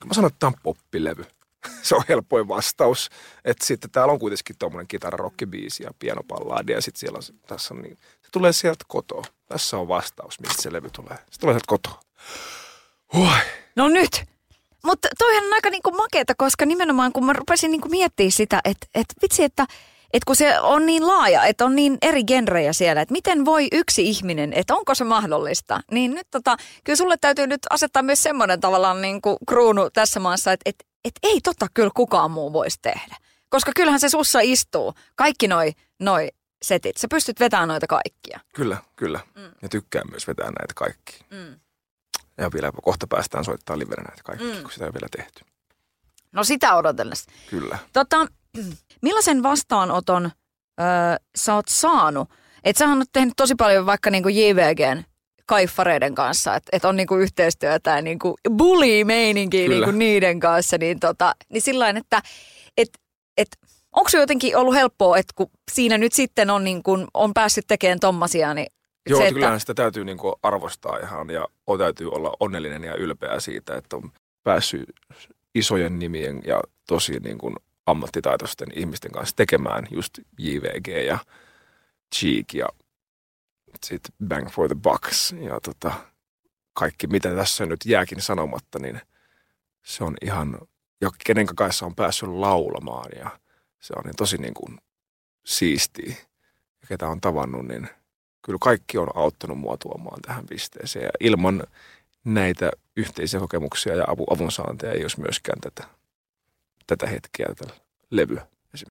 Mä 0.06 0.14
sanon, 0.14 0.28
että 0.28 0.40
tämä 0.40 0.48
on 0.48 0.62
poppilevy. 0.64 1.26
Se 1.84 1.96
on 1.96 2.04
helpoin 2.10 2.48
vastaus. 2.48 3.10
Että 3.46 3.66
sitten 3.66 3.92
täällä 3.92 4.14
on 4.14 4.20
kuitenkin 4.20 4.56
tuommoinen 4.60 4.88
kitararokkibiisi 4.88 5.84
ja 5.84 5.92
pianopalladi 6.00 6.72
ja 6.72 6.82
sitten 6.82 7.00
siellä 7.00 7.18
on, 7.18 7.40
tässä 7.48 7.74
on 7.74 7.82
niin, 7.82 7.98
se 7.98 8.30
tulee 8.32 8.54
sieltä 8.54 8.86
kotoa. 8.88 9.24
Tässä 9.46 9.78
on 9.78 9.88
vastaus, 9.88 10.40
mistä 10.40 10.62
se 10.62 10.74
levy 10.74 10.90
tulee. 10.90 11.18
Se 11.32 11.40
tulee 11.40 11.54
sieltä 11.54 11.68
kotoa. 11.68 12.00
Hui. 13.14 13.28
No 13.76 13.90
nyt! 13.90 14.24
Mutta 14.84 15.08
toihan 15.18 15.44
on 15.44 15.54
aika 15.54 15.70
niinku 15.70 15.92
makeeta, 15.92 16.36
koska 16.38 16.66
nimenomaan 16.66 17.12
kun 17.14 17.26
mä 17.26 17.34
rupesin 17.34 17.72
niinku 17.72 17.90
miettimään 17.90 18.32
sitä, 18.32 18.62
että 18.66 18.88
et 18.96 19.06
vitsi, 19.22 19.44
että 19.44 19.66
et 20.14 20.26
kun 20.26 20.36
se 20.36 20.60
on 20.60 20.86
niin 20.86 21.08
laaja, 21.08 21.46
että 21.46 21.66
on 21.66 21.76
niin 21.76 21.98
eri 22.02 22.24
genrejä 22.24 22.74
siellä, 22.74 23.02
että 23.02 23.12
miten 23.12 23.46
voi 23.46 23.68
yksi 23.72 24.10
ihminen, 24.10 24.54
että 24.54 24.76
onko 24.76 24.96
se 24.96 25.04
mahdollista, 25.04 25.82
niin 25.92 26.14
nyt 26.14 26.28
tota, 26.32 26.58
kyllä 26.84 26.98
sulle 26.98 27.18
täytyy 27.22 27.48
nyt 27.48 27.62
asettaa 27.70 28.04
myös 28.04 28.24
semmoinen 28.24 28.60
tavallaan 28.60 29.02
niin 29.02 29.22
kuin 29.22 29.38
kruunu 29.48 29.90
tässä 29.90 30.20
maassa, 30.20 30.52
että, 30.52 30.70
että, 30.70 30.86
että 31.06 31.20
ei 31.24 31.42
tota 31.42 31.68
kyllä 31.74 31.92
kukaan 31.96 32.32
muu 32.32 32.54
voisi 32.54 32.80
tehdä. 32.82 33.16
Koska 33.50 33.72
kyllähän 33.76 34.00
se 34.00 34.10
sussa 34.10 34.40
istuu, 34.40 34.94
kaikki 35.16 35.48
noi, 35.48 35.72
noi 36.00 36.30
setit, 36.62 36.98
sä 36.98 37.08
pystyt 37.08 37.40
vetämään 37.40 37.68
noita 37.68 37.88
kaikkia. 37.88 38.40
Kyllä, 38.54 38.78
kyllä. 38.96 39.20
Mm. 39.36 39.52
Ja 39.62 39.70
tykkään 39.70 40.08
myös 40.10 40.28
vetää 40.28 40.46
näitä 40.46 40.74
kaikkia. 40.76 41.26
Mm. 41.30 41.60
Ja 42.38 42.52
vielä 42.54 42.72
kohta 42.84 43.08
päästään 43.08 43.46
soittaa 43.46 43.80
livenä 43.80 44.04
näitä 44.08 44.24
kaikkia, 44.24 44.56
mm. 44.56 44.62
kun 44.62 44.72
sitä 44.72 44.86
ei 44.86 44.94
vielä 44.94 45.08
tehty. 45.18 45.46
No 46.32 46.44
sitä 46.44 46.76
odotellessa. 46.76 47.32
Kyllä. 47.50 47.78
Tota, 47.94 48.28
millaisen 49.02 49.44
vastaanoton 49.44 50.32
öö, 50.82 50.86
sä 51.36 51.56
oot 51.56 51.68
saanut? 51.68 52.30
Et 52.64 52.78
sä 52.78 52.86
oot 52.86 53.08
tehnyt 53.14 53.34
tosi 53.38 53.56
paljon 53.56 53.86
vaikka 53.86 54.10
niinku 54.10 54.30
JVGn 54.30 55.04
kaiffareiden 55.46 56.16
kanssa, 56.16 56.56
että 56.56 56.70
et 56.74 56.86
on 56.86 56.96
niinku 56.96 57.16
yhteistyötä 57.16 57.92
ja 57.92 58.02
niinku 58.02 58.36
bully-meininkiä 58.58 59.68
niinku 59.68 59.92
niiden 59.92 60.40
kanssa, 60.40 60.78
niin, 60.78 61.00
tota, 61.00 61.36
niin 61.50 61.62
sillain, 61.62 61.98
että 61.98 62.22
et, 62.78 62.90
et, 63.38 63.48
onko 63.96 64.10
se 64.10 64.18
jotenkin 64.18 64.58
ollut 64.58 64.76
helppoa, 64.76 65.18
että 65.18 65.34
kun 65.36 65.50
siinä 65.72 65.98
nyt 65.98 66.14
sitten 66.14 66.50
on, 66.50 66.64
niinku, 66.64 67.08
on 67.14 67.34
päässyt 67.34 67.68
tekemään 67.68 68.00
tommosia, 68.00 68.54
niin 68.54 68.68
Joo, 69.10 69.20
se, 69.20 69.24
että- 69.24 69.34
kyllähän 69.34 69.60
sitä 69.60 69.74
täytyy 69.74 70.06
niin 70.06 70.18
kuin 70.18 70.36
arvostaa 70.44 70.98
ihan 70.98 71.30
ja 71.30 71.48
täytyy 71.78 72.10
olla 72.10 72.34
onnellinen 72.40 72.84
ja 72.84 72.96
ylpeä 72.96 73.40
siitä, 73.40 73.76
että 73.76 73.96
on 73.96 74.12
päässyt 74.44 74.90
isojen 75.56 76.00
nimien 76.00 76.42
ja 76.46 76.62
tosi 76.88 77.20
niin 77.20 77.38
kuin 77.38 77.56
ammattitaitoisten 77.86 78.68
ihmisten 78.76 79.12
kanssa 79.12 79.36
tekemään 79.36 79.88
just 79.92 80.20
JVG 80.38 80.88
ja 81.06 81.20
Cheek 82.16 82.54
ja 82.54 82.68
sitten 83.86 84.16
Bang 84.28 84.50
for 84.50 84.68
the 84.68 84.76
Bucks 84.76 85.32
ja 85.32 85.60
tota, 85.60 85.94
kaikki 86.74 87.08
mitä 87.08 87.36
tässä 87.36 87.66
nyt 87.66 87.80
jääkin 87.86 88.22
sanomatta, 88.22 88.80
niin 88.80 89.02
se 89.84 90.04
on 90.04 90.18
ihan, 90.22 90.58
ja 91.02 91.10
kenen 91.26 91.46
kanssa 91.46 91.86
on 91.86 91.96
päässyt 91.96 92.30
laulamaan 92.30 93.10
ja 93.16 93.30
se 93.80 93.94
on 93.98 94.04
niin 94.06 94.16
tosi 94.16 94.38
niin 94.38 94.54
kuin 94.54 94.78
siistiä. 95.46 96.16
Ja 96.82 96.88
ketä 96.88 97.08
on 97.08 97.22
tavannut, 97.22 97.68
niin 97.68 97.90
kyllä 98.42 98.60
kaikki 98.62 98.98
on 98.98 99.18
auttanut 99.18 99.58
mua 99.58 99.78
tuomaan 99.78 100.22
tähän 100.22 100.46
pisteeseen. 100.46 101.06
Ja 101.06 101.12
ilman 101.20 101.64
näitä 102.24 102.72
yhteisiä 102.96 103.40
kokemuksia 103.40 103.96
ja 103.96 104.06
avu, 104.08 104.26
avunsaanteja 104.30 104.94
ei 104.94 105.02
olisi 105.02 105.22
myöskään 105.22 105.62
tätä, 105.62 105.88
tätä 106.98 107.08
hetkeä, 107.08 107.48
tätä 107.56 107.74
levyä. 108.10 108.48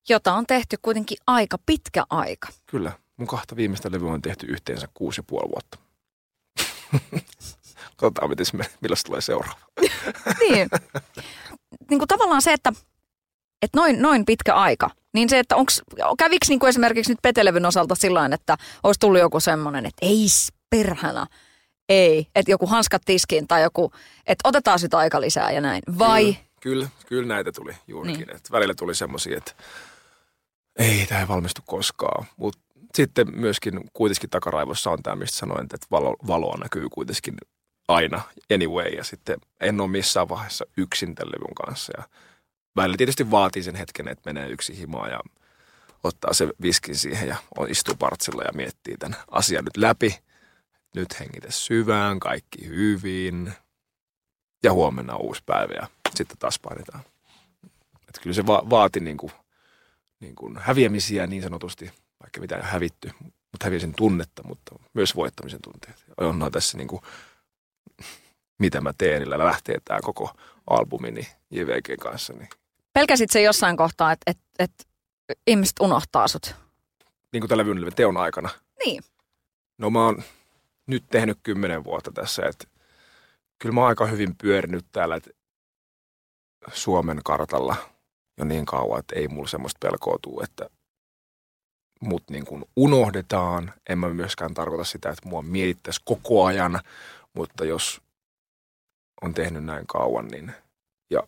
Jota 0.09 0.33
on 0.33 0.47
tehty 0.47 0.77
kuitenkin 0.81 1.17
aika 1.27 1.57
pitkä 1.65 2.03
aika. 2.09 2.47
Kyllä, 2.65 2.91
mun 3.17 3.27
kahta 3.27 3.55
viimeistä 3.55 3.91
levyä 3.91 4.11
on 4.11 4.21
tehty 4.21 4.45
yhteensä 4.45 4.87
kuusi 4.93 5.19
ja 5.19 5.23
puoli 5.27 5.49
vuotta. 5.49 5.77
Katsotaan, 7.97 8.29
miten 8.29 8.45
se 8.45 8.57
se 8.93 9.03
tulee 9.05 9.21
seuraava. 9.21 9.59
Niin. 10.39 10.69
niin 11.89 11.99
kuin 11.99 12.07
tavallaan 12.07 12.41
se, 12.41 12.53
että, 12.53 12.73
että 13.61 13.77
noin, 13.77 14.01
noin 14.01 14.25
pitkä 14.25 14.55
aika, 14.55 14.89
niin 15.13 15.29
se, 15.29 15.39
että 15.39 15.55
onks, 15.55 15.81
käviks 16.17 16.49
niin 16.49 16.59
kuin 16.59 16.69
esimerkiksi 16.69 17.11
nyt 17.11 17.21
Petelevyn 17.21 17.65
osalta 17.65 17.95
sillä 17.95 18.29
että 18.33 18.57
olisi 18.83 18.99
tullut 18.99 19.19
joku 19.19 19.39
semmoinen, 19.39 19.85
että 19.85 20.05
ei 20.05 20.27
perhana, 20.69 21.27
ei, 21.89 22.27
että 22.35 22.51
joku 22.51 22.67
hanskat 22.67 23.01
tiskiin 23.05 23.47
tai 23.47 23.61
joku, 23.61 23.91
että 24.27 24.49
otetaan 24.49 24.79
sitä 24.79 24.97
aika 24.97 25.21
lisää 25.21 25.51
ja 25.51 25.61
näin. 25.61 25.81
Vai 25.99 26.23
Kyllä, 26.23 26.50
kyllä, 26.61 26.89
kyllä 27.07 27.27
näitä 27.33 27.51
tuli 27.51 27.75
juurikin. 27.87 28.27
Niin. 28.27 28.35
Että 28.35 28.51
välillä 28.51 28.73
tuli 28.73 28.95
semmoisia, 28.95 29.37
että 29.37 29.53
ei, 30.79 31.05
tämä 31.05 31.21
ei 31.21 31.27
valmistu 31.27 31.61
koskaan. 31.65 32.25
Mutta 32.37 32.59
sitten 32.95 33.27
myöskin 33.39 33.79
kuitenkin 33.93 34.29
takaraivossa 34.29 34.91
on 34.91 35.03
tämä, 35.03 35.15
mistä 35.15 35.37
sanoin, 35.37 35.63
että 35.63 35.87
valo, 35.91 36.15
valoa 36.27 36.57
näkyy 36.57 36.89
kuitenkin 36.89 37.37
aina 37.87 38.21
anyway. 38.53 38.87
Ja 38.87 39.03
sitten 39.03 39.39
en 39.59 39.81
ole 39.81 39.89
missään 39.89 40.29
vaiheessa 40.29 40.65
yksin 40.77 41.15
tämän 41.15 41.31
levyn 41.31 41.55
kanssa. 41.67 41.93
Ja 41.97 42.03
välillä 42.75 42.97
tietysti 42.97 43.31
vaatii 43.31 43.63
sen 43.63 43.75
hetken, 43.75 44.07
että 44.07 44.33
menee 44.33 44.49
yksi 44.49 44.77
himaa 44.77 45.07
ja 45.07 45.19
ottaa 46.03 46.33
se 46.33 46.47
viskin 46.61 46.95
siihen 46.95 47.27
ja 47.27 47.35
on- 47.57 47.71
istuu 47.71 47.95
partsilla 47.95 48.43
ja 48.43 48.51
miettii 48.53 48.97
tämän 48.97 49.19
asian 49.31 49.63
nyt 49.65 49.77
läpi. 49.77 50.19
Nyt 50.95 51.19
hengitä 51.19 51.51
syvään, 51.51 52.19
kaikki 52.19 52.67
hyvin. 52.67 53.53
Ja 54.63 54.73
huomenna 54.73 55.15
uusi 55.15 55.41
päivä 55.45 55.73
ja 55.73 55.87
sitten 56.15 56.37
taas 56.37 56.59
painetaan. 56.59 57.03
Että 58.07 58.21
kyllä 58.21 58.33
se 58.33 58.47
va- 58.47 58.63
vaati 58.69 58.99
niin 58.99 59.17
kuin, 59.17 59.31
niin 60.19 60.35
kuin 60.35 60.57
häviämisiä 60.57 61.27
niin 61.27 61.43
sanotusti, 61.43 61.91
vaikka 62.23 62.41
mitä 62.41 62.55
ei 62.55 62.63
hävitty, 62.63 63.11
mutta 63.21 63.65
häviämisen 63.65 63.93
tunnetta, 63.97 64.43
mutta 64.43 64.75
myös 64.93 65.15
voittamisen 65.15 65.61
tunteet. 65.61 66.05
On 66.17 66.49
tässä 66.51 66.77
niin 66.77 66.87
kuin, 66.87 67.01
mitä 68.59 68.81
mä 68.81 68.93
teen, 68.97 69.21
niin 69.21 69.37
lähtee 69.37 69.77
tämä 69.85 69.99
koko 70.03 70.35
albumini 70.67 71.27
JVG 71.51 71.99
kanssa. 71.99 72.33
Niin, 72.33 72.49
pelkäsit 72.93 73.29
se 73.29 73.41
jossain 73.41 73.77
kohtaa, 73.77 74.11
että, 74.11 74.31
että, 74.31 74.43
että 74.59 74.83
ihmiset 75.47 75.79
unohtaa 75.79 76.27
sut? 76.27 76.55
niin 77.31 77.41
kuin 77.41 77.49
tällä 77.49 77.65
levyn 77.65 77.93
teon 77.95 78.17
aikana. 78.17 78.49
Niin. 78.85 79.03
No 79.77 79.89
mä 79.89 80.05
oon 80.05 80.23
nyt 80.87 81.03
tehnyt 81.09 81.37
kymmenen 81.43 81.83
vuotta 81.83 82.11
tässä, 82.11 82.45
että 82.45 82.67
kyllä 83.59 83.73
mä 83.73 83.81
oon 83.81 83.89
aika 83.89 84.05
hyvin 84.05 84.35
pyörinyt 84.35 84.85
täällä 84.91 85.15
että 85.15 85.29
Suomen 86.73 87.21
kartalla 87.23 87.75
jo 88.37 88.45
niin 88.45 88.65
kauan, 88.65 88.99
että 88.99 89.15
ei 89.15 89.27
mulla 89.27 89.47
semmoista 89.47 89.87
pelkoa 89.87 90.17
tuu, 90.21 90.41
että 90.41 90.69
mut 92.01 92.23
niin 92.29 92.45
kuin 92.45 92.65
unohdetaan. 92.75 93.73
En 93.89 93.99
mä 93.99 94.09
myöskään 94.09 94.53
tarkoita 94.53 94.83
sitä, 94.83 95.09
että 95.09 95.29
mua 95.29 95.41
mietittäisi 95.41 96.01
koko 96.05 96.45
ajan, 96.45 96.79
mutta 97.33 97.65
jos 97.65 98.01
on 99.21 99.33
tehnyt 99.33 99.63
näin 99.63 99.87
kauan, 99.87 100.27
niin 100.27 100.53
ja 101.09 101.23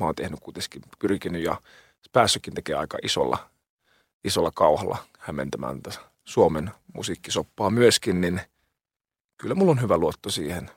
mä 0.00 0.04
oon 0.04 0.14
tehnyt 0.14 0.40
kuitenkin, 0.40 0.82
pyrkinyt 0.98 1.44
ja 1.44 1.60
päässytkin 2.12 2.54
tekemään 2.54 2.80
aika 2.80 2.98
isolla, 3.02 3.50
isolla 4.24 4.50
kauhalla 4.54 4.98
hämmentämään 5.18 5.82
tätä 5.82 5.98
Suomen 6.24 6.70
musiikkisoppaa 6.94 7.70
myöskin, 7.70 8.20
niin 8.20 8.40
kyllä 9.36 9.54
mulla 9.54 9.72
on 9.72 9.80
hyvä 9.80 9.96
luotto 9.96 10.30
siihen. 10.30 10.70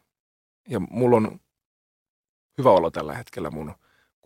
Ja 0.67 0.79
mulla 0.79 1.17
on 1.17 1.39
hyvä 2.57 2.71
olla 2.71 2.91
tällä 2.91 3.13
hetkellä 3.13 3.51
mun, 3.51 3.75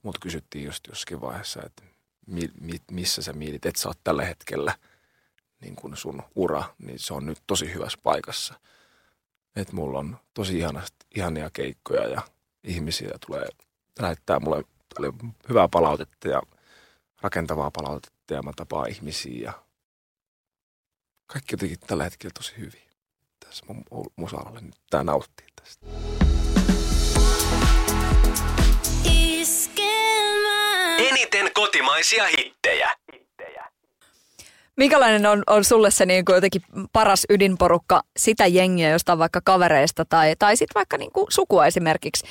kun 0.01 0.09
mut 0.09 0.19
kysyttiin 0.19 0.65
just 0.65 0.87
jossakin 0.87 1.21
vaiheessa, 1.21 1.61
että 1.65 1.83
mi, 2.27 2.49
mi, 2.61 2.75
missä 2.91 3.21
sä 3.21 3.33
mietit, 3.33 3.65
että 3.65 3.81
sä 3.81 3.89
oot 3.89 3.99
tällä 4.03 4.25
hetkellä 4.25 4.75
niin 5.61 5.75
kuin 5.75 5.97
sun 5.97 6.23
ura, 6.35 6.63
niin 6.77 6.99
se 6.99 7.13
on 7.13 7.25
nyt 7.25 7.37
tosi 7.47 7.73
hyvässä 7.73 7.99
paikassa. 8.03 8.59
Että 9.55 9.75
mulla 9.75 9.99
on 9.99 10.17
tosi 10.33 10.57
ihanast, 10.57 10.95
ihania 11.15 11.49
keikkoja 11.49 12.07
ja 12.07 12.21
ihmisiä 12.63 13.11
tulee, 13.27 13.47
lähettää 13.99 14.39
mulle 14.39 14.63
tulee 14.95 15.11
hyvää 15.49 15.67
palautetta 15.67 16.27
ja 16.27 16.41
rakentavaa 17.21 17.71
palautetta 17.71 18.33
ja 18.33 18.43
mä 18.43 18.51
tapaan 18.55 18.89
ihmisiä 18.89 19.43
ja 19.43 19.53
kaikki 21.27 21.53
jotenkin 21.53 21.79
tällä 21.79 22.03
hetkellä 22.03 22.33
tosi 22.33 22.53
hyvin. 22.57 22.89
Tässä 23.39 23.65
mun 23.67 23.83
musalalle 24.15 24.61
nyt 24.61 24.75
tää 24.89 25.03
nauttii 25.03 25.47
tästä. 25.55 25.85
Kotimaisia 31.99 32.27
hittejä. 32.37 32.91
Minkälainen 34.77 35.25
on, 35.25 35.43
on 35.47 35.63
sulle 35.63 35.91
se 35.91 36.05
niin 36.05 36.25
kuin 36.25 36.35
jotenkin 36.35 36.61
paras 36.93 37.25
ydinporukka 37.29 38.01
sitä 38.17 38.47
jengiä, 38.47 38.89
josta 38.89 39.11
on 39.11 39.19
vaikka 39.19 39.41
kavereista 39.43 40.05
tai, 40.05 40.35
tai 40.39 40.57
sitten 40.57 40.75
vaikka 40.75 40.97
niin 40.97 41.11
kuin 41.11 41.25
sukua 41.29 41.65
esimerkiksi, 41.65 42.25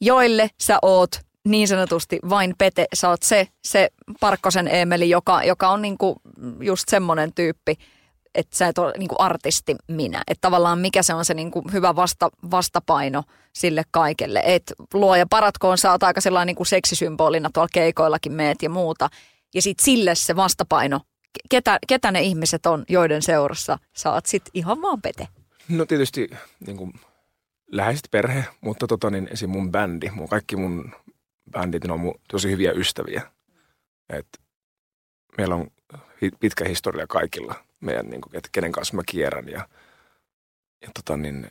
joille 0.00 0.50
sä 0.60 0.78
oot 0.82 1.10
niin 1.44 1.68
sanotusti 1.68 2.18
vain 2.28 2.54
Pete, 2.58 2.86
sä 2.94 3.08
oot 3.08 3.22
se, 3.22 3.48
se 3.64 3.88
Parkkosen 4.20 4.68
Eemeli, 4.68 5.10
joka, 5.10 5.44
joka 5.44 5.68
on 5.68 5.82
niin 5.82 5.98
kuin 5.98 6.16
just 6.60 6.84
semmoinen 6.88 7.32
tyyppi, 7.34 7.74
että 8.34 8.56
sä 8.56 8.68
et 8.68 8.78
ole 8.78 8.92
niin 8.98 9.08
kuin 9.08 9.20
artisti 9.20 9.76
minä. 9.88 10.22
Että 10.26 10.40
tavallaan 10.40 10.78
mikä 10.78 11.02
se 11.02 11.14
on 11.14 11.24
se 11.24 11.34
niin 11.34 11.50
kuin 11.50 11.64
hyvä 11.72 11.96
vasta, 11.96 12.30
vastapaino 12.50 13.22
sille 13.52 13.82
kaikelle. 13.90 14.42
Että 14.44 14.74
luoja 14.94 15.26
paratkoon 15.30 15.78
sä 15.78 15.90
oot 15.92 16.02
aika 16.02 16.20
sellainen 16.20 16.46
niin 16.46 16.56
kuin 16.56 16.66
seksisymbolina 16.66 17.50
tuolla 17.54 17.68
keikoillakin 17.72 18.32
meet 18.32 18.62
ja 18.62 18.70
muuta. 18.70 19.08
Ja 19.54 19.62
sitten 19.62 19.84
sille 19.84 20.14
se 20.14 20.36
vastapaino, 20.36 21.00
ketä, 21.50 21.78
ketä 21.88 22.10
ne 22.10 22.20
ihmiset 22.20 22.66
on, 22.66 22.84
joiden 22.88 23.22
seurassa 23.22 23.78
sä 23.96 24.12
oot 24.12 24.26
sit 24.26 24.42
ihan 24.54 24.82
vaan 24.82 25.02
Pete. 25.02 25.28
No 25.68 25.86
tietysti 25.86 26.30
niin 26.66 26.76
kuin 26.76 26.92
läheiset 27.72 28.08
perhe, 28.10 28.44
mutta 28.60 28.86
tota, 28.86 29.10
niin 29.10 29.28
esim. 29.32 29.50
mun 29.50 29.72
bändi, 29.72 30.10
mun, 30.10 30.28
kaikki 30.28 30.56
mun 30.56 30.92
bändit 31.50 31.84
ne 31.84 31.92
on 31.92 32.00
mun 32.00 32.14
tosi 32.28 32.50
hyviä 32.50 32.72
ystäviä. 32.72 33.22
Et 34.08 34.26
meillä 35.38 35.54
on 35.54 35.66
pitkä 36.40 36.64
historia 36.64 37.06
kaikilla 37.06 37.54
meidän, 37.80 38.06
niin 38.06 38.20
kuin, 38.20 38.36
että 38.36 38.48
kenen 38.52 38.72
kanssa 38.72 38.96
mä 38.96 39.02
kierrän. 39.06 39.48
Ja, 39.48 39.68
ja 40.82 40.88
tota, 40.94 41.16
niin, 41.16 41.50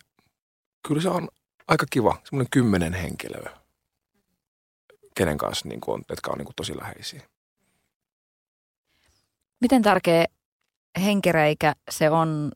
kyllä 0.88 1.02
se 1.02 1.10
on 1.10 1.28
aika 1.68 1.86
kiva, 1.90 2.22
semmoinen 2.24 2.50
kymmenen 2.52 2.94
henkilöä, 2.94 3.58
kenen 5.16 5.38
kanssa 5.38 5.70
niin 5.70 5.82
kuin 5.82 6.06
jotka 6.10 6.32
on 6.32 6.38
niin 6.38 6.46
kuin 6.46 6.56
tosi 6.56 6.78
läheisiä. 6.78 7.22
Miten 9.62 9.82
tärkeä 9.82 10.26
henkireikä 11.02 11.74
se 11.92 12.10
on 12.10 12.52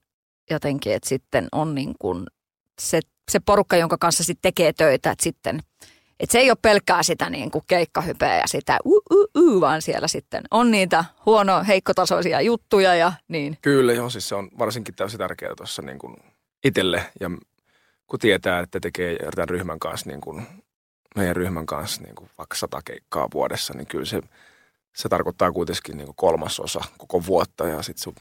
jotenkin, 0.50 0.94
että 0.94 1.10
sitten 1.10 1.48
on 1.52 1.76
niin 1.76 1.96
kuin 2.00 2.26
se, 2.82 3.00
se 3.32 3.40
porukka, 3.40 3.78
jonka 3.78 3.98
kanssa 3.98 4.24
sitten 4.24 4.42
tekee 4.42 4.74
töitä, 4.74 5.12
että 5.12 5.24
sitten 5.24 5.60
että 6.22 6.32
se 6.32 6.40
ei 6.40 6.52
ole 6.52 6.58
pelkkää 6.62 7.04
sitä 7.04 7.30
niin 7.30 7.52
kuin 7.52 7.64
keikkahypeä 7.68 8.38
ja 8.38 8.48
sitä 8.48 8.78
uu, 8.86 9.02
uu, 9.12 9.28
uu, 9.38 9.62
vaan 9.62 9.82
siellä 9.82 10.08
sitten 10.08 10.44
on 10.52 10.72
niitä 10.72 11.06
huono, 11.26 11.64
heikkotasoisia 11.68 12.42
juttuja 12.42 12.96
ja 12.96 13.14
niin. 13.28 13.58
Kyllä, 13.62 13.94
joo, 13.94 14.10
siis 14.10 14.30
se 14.30 14.36
on 14.36 14.50
varsinkin 14.60 14.96
täysin 14.96 15.18
tärkeää 15.18 15.56
tuossa 15.56 15.82
niin 15.82 16.00
kuin 16.00 16.16
itselle 16.64 17.06
ja 17.20 17.32
kun 18.08 18.20
tietää, 18.20 18.60
että 18.60 18.80
tekee 18.80 19.18
tämän 19.36 19.50
ryhmän 19.50 19.80
kanssa, 19.80 20.10
niin 20.10 20.22
kuin, 20.22 20.48
meidän 21.16 21.36
ryhmän 21.36 21.66
kanssa 21.66 22.02
niin 22.02 22.16
kuin 22.16 22.30
vaikka 22.38 22.56
sata 22.58 22.82
keikkaa 22.86 23.28
vuodessa, 23.34 23.74
niin 23.74 23.88
kyllä 23.88 24.06
se, 24.06 24.22
se 24.96 25.10
tarkoittaa 25.10 25.52
kuitenkin 25.52 25.98
niin 25.98 26.06
kuin 26.06 26.16
kolmasosa 26.16 26.82
koko 26.98 27.26
vuotta 27.26 27.68
ja 27.68 27.82
sit 27.82 27.98
sun, 27.98 28.16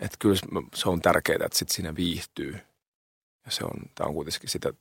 että 0.00 0.16
kyllä 0.18 0.36
se- 0.74 0.88
on 0.88 1.00
tärkeää, 1.00 1.46
että 1.46 1.58
sit 1.58 1.68
siinä 1.68 1.94
viihtyy. 1.96 2.58
Ja 3.44 3.50
se 3.50 3.64
on, 3.64 3.82
tämä 3.94 4.08
on 4.08 4.14
kuitenkin 4.14 4.48
sitä, 4.50 4.72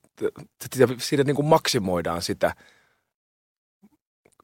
sitä, 0.61 0.87
siitä 0.97 1.23
niin 1.23 1.35
kuin 1.35 1.45
maksimoidaan 1.45 2.21
sitä, 2.21 2.55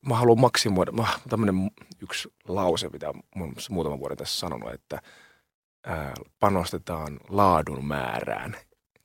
mä 0.06 0.15
haluan 0.15 0.39
maksimoida, 0.39 0.91
mä, 0.91 1.08
tämmöinen 1.30 1.71
yksi 2.01 2.34
lause, 2.47 2.89
mitä 2.89 3.08
oon 3.08 3.54
muutaman 3.69 3.99
vuoden 3.99 4.17
tässä 4.17 4.39
sanonut, 4.39 4.73
että, 4.73 5.01
ää, 5.86 6.13
panostetaan 6.39 7.19
laadun 7.30 7.86
määrään. 7.86 8.58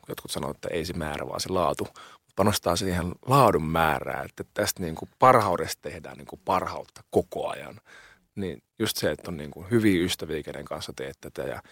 Jotkut 0.09 0.31
sanoo, 0.31 0.51
että 0.51 0.69
ei 0.69 0.85
se 0.85 0.93
määrä, 0.93 1.27
vaan 1.29 1.41
se 1.41 1.49
laatu. 1.49 1.89
Panostaa 2.37 2.77
siihen 2.77 3.13
laadun 3.27 3.65
määrään, 3.65 4.25
että 4.25 4.45
tästä 4.55 4.83
niin 4.83 4.95
kuin 4.95 5.09
parhaudesta 5.19 5.83
tehdään 5.83 6.17
niin 6.17 6.27
kuin 6.27 6.41
parhautta 6.45 7.01
koko 7.11 7.49
ajan. 7.49 7.81
Niin 8.35 8.63
just 8.79 8.97
se, 8.97 9.11
että 9.11 9.31
on 9.31 9.37
niin 9.37 9.51
kuin 9.51 9.71
hyviä 9.71 10.05
ystäviä, 10.05 10.43
kenen 10.43 10.65
kanssa 10.65 10.93
teet 10.97 11.19
tätä 11.21 11.43
ja 11.43 11.63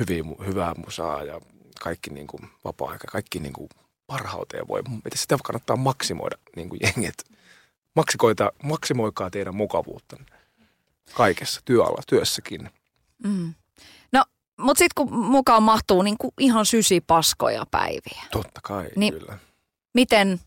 hyviä, 0.00 0.24
hyvää 0.46 0.74
musaa 0.74 1.24
ja 1.24 1.40
kaikki 1.80 2.10
niin 2.10 2.26
kuin 2.26 2.50
vapaa-aika, 2.64 3.08
kaikki 3.12 3.40
niin 3.40 3.52
kuin 3.52 3.68
parhauteen 4.06 4.68
voi. 4.68 4.82
Miten 4.82 5.18
sitä 5.18 5.36
kannattaa 5.44 5.76
maksimoida 5.76 6.36
niin 6.56 6.68
kuin 6.68 6.80
jengit. 6.82 7.14
Maksikoita, 7.96 8.52
maksimoikaa 8.62 9.30
teidän 9.30 9.56
mukavuutta 9.56 10.16
kaikessa 11.14 11.60
työalla, 11.64 12.02
työssäkin. 12.06 12.70
Mm. 13.24 13.54
No, 14.12 14.24
mutta 14.60 14.78
sitten 14.78 14.94
kun 15.06 15.18
mukaan 15.18 15.62
mahtuu 15.62 16.02
niin 16.02 16.18
kuin 16.18 16.30
ihan 16.38 16.66
sysipaskoja 16.66 17.66
päiviä. 17.70 18.22
Totta 18.30 18.60
kai, 18.62 18.88
Niin- 18.96 19.14
kyllä. 19.14 19.38
Miten, 19.94 20.40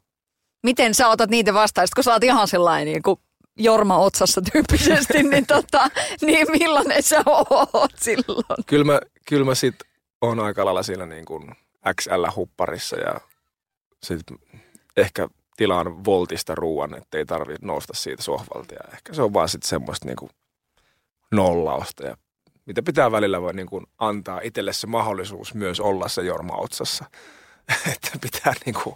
miten 0.63 0.95
sä 0.95 1.07
otat 1.09 1.29
niitä 1.29 1.53
vastaan, 1.53 1.87
Sit 1.87 1.93
kun 1.93 2.03
sä 2.03 2.13
oot 2.13 2.23
ihan 2.23 2.47
sellainen 2.47 2.93
niin 2.93 3.03
kuin 3.03 3.19
Jorma 3.57 3.97
otsassa 3.97 4.41
tyyppisesti, 4.51 5.23
niin, 5.29 5.45
tota, 5.45 5.89
niin 6.21 6.47
millainen 6.51 7.03
sä 7.03 7.23
oot 7.25 7.91
silloin? 7.97 8.63
Kyllä 8.65 8.85
mä, 8.85 8.99
kyllä 9.27 9.45
mä 9.45 9.55
sit 9.55 9.75
on 10.21 10.39
aika 10.39 10.65
lailla 10.65 10.83
siinä 10.83 11.05
niin 11.05 11.25
kuin 11.25 11.51
XL-hupparissa 12.01 12.97
ja 12.99 13.21
sit 14.03 14.23
ehkä 14.97 15.27
tilaan 15.57 16.05
voltista 16.05 16.55
ruoan, 16.55 16.97
ettei 16.97 17.25
tarvitse 17.25 17.65
nousta 17.65 17.93
siitä 17.95 18.23
sohvalta. 18.23 18.73
Ja 18.73 18.93
ehkä 18.93 19.13
se 19.13 19.21
on 19.21 19.33
vaan 19.33 19.49
sitten 19.49 19.69
semmoista 19.69 20.05
niin 20.05 20.15
kuin 20.15 20.31
nollausta 21.31 22.03
ja 22.07 22.17
mitä 22.65 22.83
pitää 22.83 23.11
välillä 23.11 23.41
voi 23.41 23.53
niin 23.53 23.67
kuin 23.67 23.85
antaa 23.97 24.39
itselle 24.43 24.73
se 24.73 24.87
mahdollisuus 24.87 25.53
myös 25.53 25.79
olla 25.79 26.07
se 26.07 26.21
Jorma 26.21 26.55
Otsassa. 26.55 27.05
että 27.93 28.09
pitää 28.21 28.53
niin 28.65 28.75
kuin, 28.83 28.95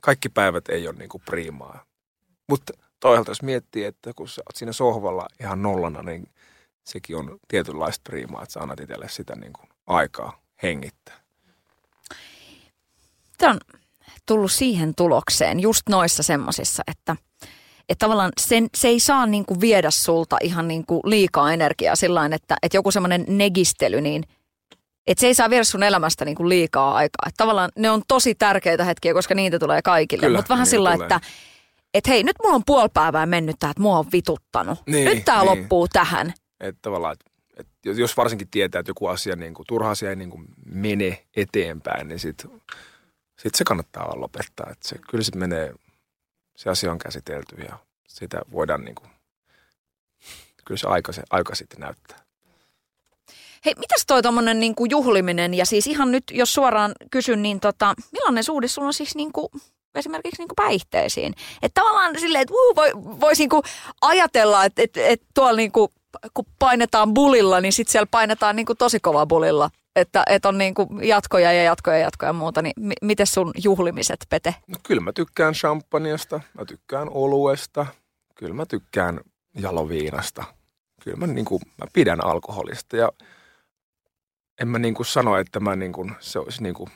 kaikki 0.00 0.28
päivät 0.28 0.68
ei 0.68 0.88
ole 0.88 0.96
niin 0.96 1.08
kuin 1.08 1.22
priimaa. 1.24 1.84
Mutta 2.48 2.72
toisaalta 3.00 3.30
jos 3.30 3.42
miettii, 3.42 3.84
että 3.84 4.12
kun 4.16 4.28
sä 4.28 4.42
oot 4.46 4.56
siinä 4.56 4.72
sohvalla 4.72 5.28
ihan 5.40 5.62
nollana, 5.62 6.02
niin 6.02 6.28
sekin 6.84 7.16
on 7.16 7.38
tietynlaista 7.48 8.02
priimaa, 8.04 8.42
että 8.42 8.52
sä 8.52 8.60
annat 8.60 8.80
itselle 8.80 9.08
sitä 9.08 9.36
niin 9.36 9.52
kuin 9.52 9.68
aikaa 9.88 10.40
hengittää. 10.62 11.14
Tämä 13.38 13.52
on 13.52 13.58
tullut 14.26 14.52
siihen 14.52 14.94
tulokseen 14.94 15.60
just 15.60 15.82
noissa 15.88 16.22
semmosissa, 16.22 16.82
että, 16.86 17.16
että 17.88 18.04
tavallaan 18.06 18.32
sen, 18.40 18.66
se 18.76 18.88
ei 18.88 19.00
saa 19.00 19.26
niin 19.26 19.46
kuin 19.46 19.60
viedä 19.60 19.90
sulta 19.90 20.36
ihan 20.42 20.68
niin 20.68 20.86
kuin 20.86 21.00
liikaa 21.04 21.52
energiaa 21.52 21.96
sillä 21.96 22.26
että, 22.34 22.56
että 22.62 22.76
joku 22.76 22.90
semmoinen 22.90 23.24
negistely, 23.28 24.00
niin 24.00 24.22
että 25.06 25.20
se 25.20 25.26
ei 25.26 25.34
saa 25.34 25.50
viedä 25.50 25.64
sun 25.64 25.82
elämästä 25.82 26.24
niin 26.24 26.34
kuin 26.36 26.48
liikaa 26.48 26.94
aikaa. 26.94 27.26
Että 27.26 27.36
tavallaan 27.36 27.70
ne 27.76 27.90
on 27.90 28.02
tosi 28.08 28.34
tärkeitä 28.34 28.84
hetkiä, 28.84 29.14
koska 29.14 29.34
niitä 29.34 29.58
tulee 29.58 29.82
kaikille. 29.82 30.26
Kyllä, 30.26 30.38
Mutta 30.38 30.54
vähän 30.54 30.66
sillä 30.66 30.92
tulee. 30.92 31.04
että 31.04 31.20
että 31.94 32.10
hei, 32.10 32.22
nyt 32.22 32.36
mulla 32.42 32.54
on 32.54 32.62
puoli 32.66 32.88
päivää 32.94 33.26
mennyt 33.26 33.56
tää, 33.58 33.70
että 33.70 33.82
mua 33.82 33.98
on 33.98 34.06
vituttanut. 34.12 34.78
Niin, 34.86 35.04
nyt 35.04 35.24
tää 35.24 35.44
niin. 35.44 35.46
loppuu 35.46 35.88
tähän. 35.88 36.34
Että 36.60 36.78
tavallaan, 36.82 37.12
että 37.12 37.30
jos 37.84 38.16
varsinkin 38.16 38.48
tietää, 38.48 38.78
että 38.78 38.90
joku 38.90 39.06
asia, 39.06 39.36
niin 39.36 39.54
kuin, 39.54 39.66
turha 39.66 39.90
asia 39.90 40.10
ei 40.10 40.16
niin 40.16 40.30
kuin 40.30 40.46
mene 40.64 41.26
eteenpäin, 41.36 42.08
niin 42.08 42.18
sitten 42.18 42.50
sit 43.38 43.54
se 43.54 43.64
kannattaa 43.64 44.06
vaan 44.06 44.20
lopettaa. 44.20 44.70
Että 44.70 44.88
se, 44.88 44.96
kyllä 45.10 45.24
sitten 45.24 45.40
menee, 45.40 45.74
se 46.56 46.70
asia 46.70 46.92
on 46.92 46.98
käsitelty 46.98 47.56
ja 47.56 47.78
sitä 48.08 48.40
voidaan 48.52 48.84
niin 48.84 48.94
kuin, 48.94 49.10
kyllä 50.64 50.78
se 50.78 50.88
aika, 50.88 51.12
se 51.12 51.22
aika 51.30 51.54
sitten 51.54 51.80
näyttää. 51.80 52.18
Hei, 53.64 53.74
mitäs 53.78 54.06
toi 54.06 54.22
tommonen 54.22 54.60
niinku 54.60 54.84
juhliminen 54.84 55.54
ja 55.54 55.66
siis 55.66 55.86
ihan 55.86 56.12
nyt, 56.12 56.24
jos 56.30 56.54
suoraan 56.54 56.92
kysyn, 57.10 57.42
niin 57.42 57.60
tota, 57.60 57.94
millainen 58.12 58.44
suhde 58.44 58.68
sulla 58.68 58.86
on 58.86 58.94
siis 58.94 59.14
niinku 59.14 59.50
esimerkiksi 59.94 60.42
niinku 60.42 60.54
päihteisiin? 60.54 61.34
Että 61.62 61.80
tavallaan 61.80 62.20
silleen, 62.20 62.42
että 62.42 62.54
uu, 62.54 62.76
voi, 62.76 62.92
voisi 62.94 63.42
niinku 63.42 63.62
ajatella, 64.00 64.64
että 64.64 64.82
et, 64.82 64.96
et 64.96 65.22
tuolla 65.34 65.56
niinku, 65.56 65.92
kun 66.34 66.44
painetaan 66.58 67.14
bulilla, 67.14 67.60
niin 67.60 67.72
sitten 67.72 67.92
siellä 67.92 68.08
painetaan 68.10 68.56
niinku 68.56 68.74
tosi 68.74 69.00
kova 69.00 69.26
bulilla. 69.26 69.70
Että 69.96 70.22
et 70.26 70.44
on 70.44 70.58
niinku 70.58 70.88
jatkoja 71.02 71.52
ja 71.52 71.62
jatkoja 71.62 71.96
ja 71.96 72.02
jatkoja 72.02 72.28
ja 72.28 72.32
muuta, 72.32 72.62
niin 72.62 72.72
mi- 72.76 72.94
miten 73.02 73.26
sun 73.26 73.52
juhlimiset, 73.64 74.26
Pete? 74.30 74.54
No 74.66 74.76
kyllä 74.82 75.00
mä 75.00 75.12
tykkään 75.12 75.54
champagnesta, 75.54 76.40
mä 76.58 76.64
tykkään 76.64 77.08
oluesta, 77.10 77.86
kyllä 78.34 78.54
mä 78.54 78.66
tykkään 78.66 79.20
jaloviinasta. 79.54 80.44
Kyllä 81.04 81.16
mä, 81.16 81.26
niin 81.26 81.44
kuin, 81.44 81.62
mä 81.78 81.86
pidän 81.92 82.24
alkoholista 82.24 82.96
ja 82.96 83.12
en 84.60 84.68
mä 84.68 84.78
niin 84.78 84.94
kuin 84.94 85.06
sano, 85.06 85.36
että 85.36 85.60
mä 85.60 85.76
niin 85.76 85.92
kuin, 85.92 86.12
se 86.20 86.38
olisi 86.38 86.62
niin 86.62 86.74
kuin, 86.74 86.90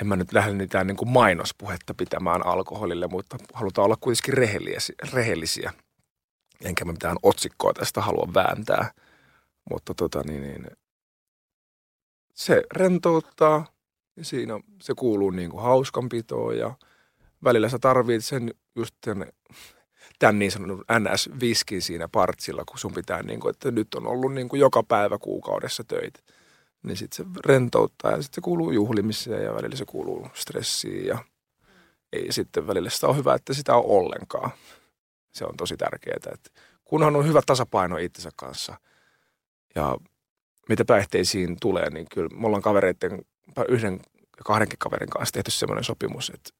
en 0.00 0.06
mä 0.06 0.16
nyt 0.16 0.32
lähde 0.32 0.52
mitään 0.52 0.86
niin 0.86 0.96
kuin 0.96 1.08
mainospuhetta 1.08 1.94
pitämään 1.94 2.46
alkoholille, 2.46 3.06
mutta 3.06 3.36
halutaan 3.52 3.84
olla 3.84 3.96
kuitenkin 4.00 4.34
rehellisiä. 4.34 4.94
rehellisiä. 5.12 5.72
Enkä 6.64 6.84
mä 6.84 6.92
mitään 6.92 7.16
otsikkoa 7.22 7.72
tästä 7.72 8.00
halua 8.00 8.28
vääntää. 8.34 8.90
Mutta 9.70 9.94
tota 9.94 10.22
niin, 10.26 10.42
niin 10.42 10.66
se 12.34 12.62
rentouttaa 12.72 13.66
ja 14.16 14.24
siinä 14.24 14.60
se 14.82 14.94
kuuluu 14.94 15.30
niin 15.30 15.50
kuin 15.50 15.62
hauskanpitoon 15.62 16.58
ja 16.58 16.74
välillä 17.44 17.68
sä 17.68 17.78
tarvit 17.78 18.24
sen 18.24 18.54
just 18.76 18.94
sen, 19.04 19.32
tämän 20.18 20.38
niin 20.38 20.50
sanotun 20.50 20.84
NS-viskin 20.98 21.82
siinä 21.82 22.08
partsilla, 22.08 22.64
kun 22.64 22.78
sun 22.78 22.94
pitää, 22.94 23.22
niin 23.22 23.40
kuin, 23.40 23.50
että 23.50 23.70
nyt 23.70 23.94
on 23.94 24.06
ollut 24.06 24.34
niin 24.34 24.48
kuin 24.48 24.60
joka 24.60 24.82
päivä 24.82 25.18
kuukaudessa 25.18 25.84
töitä. 25.84 26.20
Niin 26.82 26.96
sitten 26.96 27.16
se 27.16 27.40
rentouttaa 27.46 28.10
ja 28.10 28.22
sitten 28.22 28.34
se 28.34 28.40
kuuluu 28.40 28.70
juhlimiseen 28.70 29.44
ja 29.44 29.54
välillä 29.54 29.76
se 29.76 29.84
kuuluu 29.84 30.28
stressiin 30.34 31.06
ja 31.06 31.18
ei 32.12 32.32
sitten 32.32 32.66
välillä 32.66 32.90
sitä 32.90 33.06
on 33.06 33.16
hyvä, 33.16 33.34
että 33.34 33.54
sitä 33.54 33.76
on 33.76 33.84
ollenkaan. 33.86 34.50
Se 35.34 35.44
on 35.44 35.56
tosi 35.56 35.76
tärkeää, 35.76 36.16
että 36.32 36.50
kunhan 36.84 37.16
on 37.16 37.26
hyvä 37.26 37.40
tasapaino 37.46 37.96
itsensä 37.96 38.30
kanssa 38.36 38.74
ja 39.74 39.96
mitä 40.68 40.84
päihteisiin 40.84 41.56
tulee, 41.60 41.90
niin 41.90 42.06
kyllä 42.14 42.28
me 42.28 42.46
ollaan 42.46 42.62
kavereiden, 42.62 43.24
yhden 43.68 44.00
ja 44.18 44.44
kahdenkin 44.44 44.78
kaverin 44.78 45.08
kanssa 45.08 45.32
tehty 45.32 45.50
semmoinen 45.50 45.84
sopimus, 45.84 46.30
että, 46.34 46.50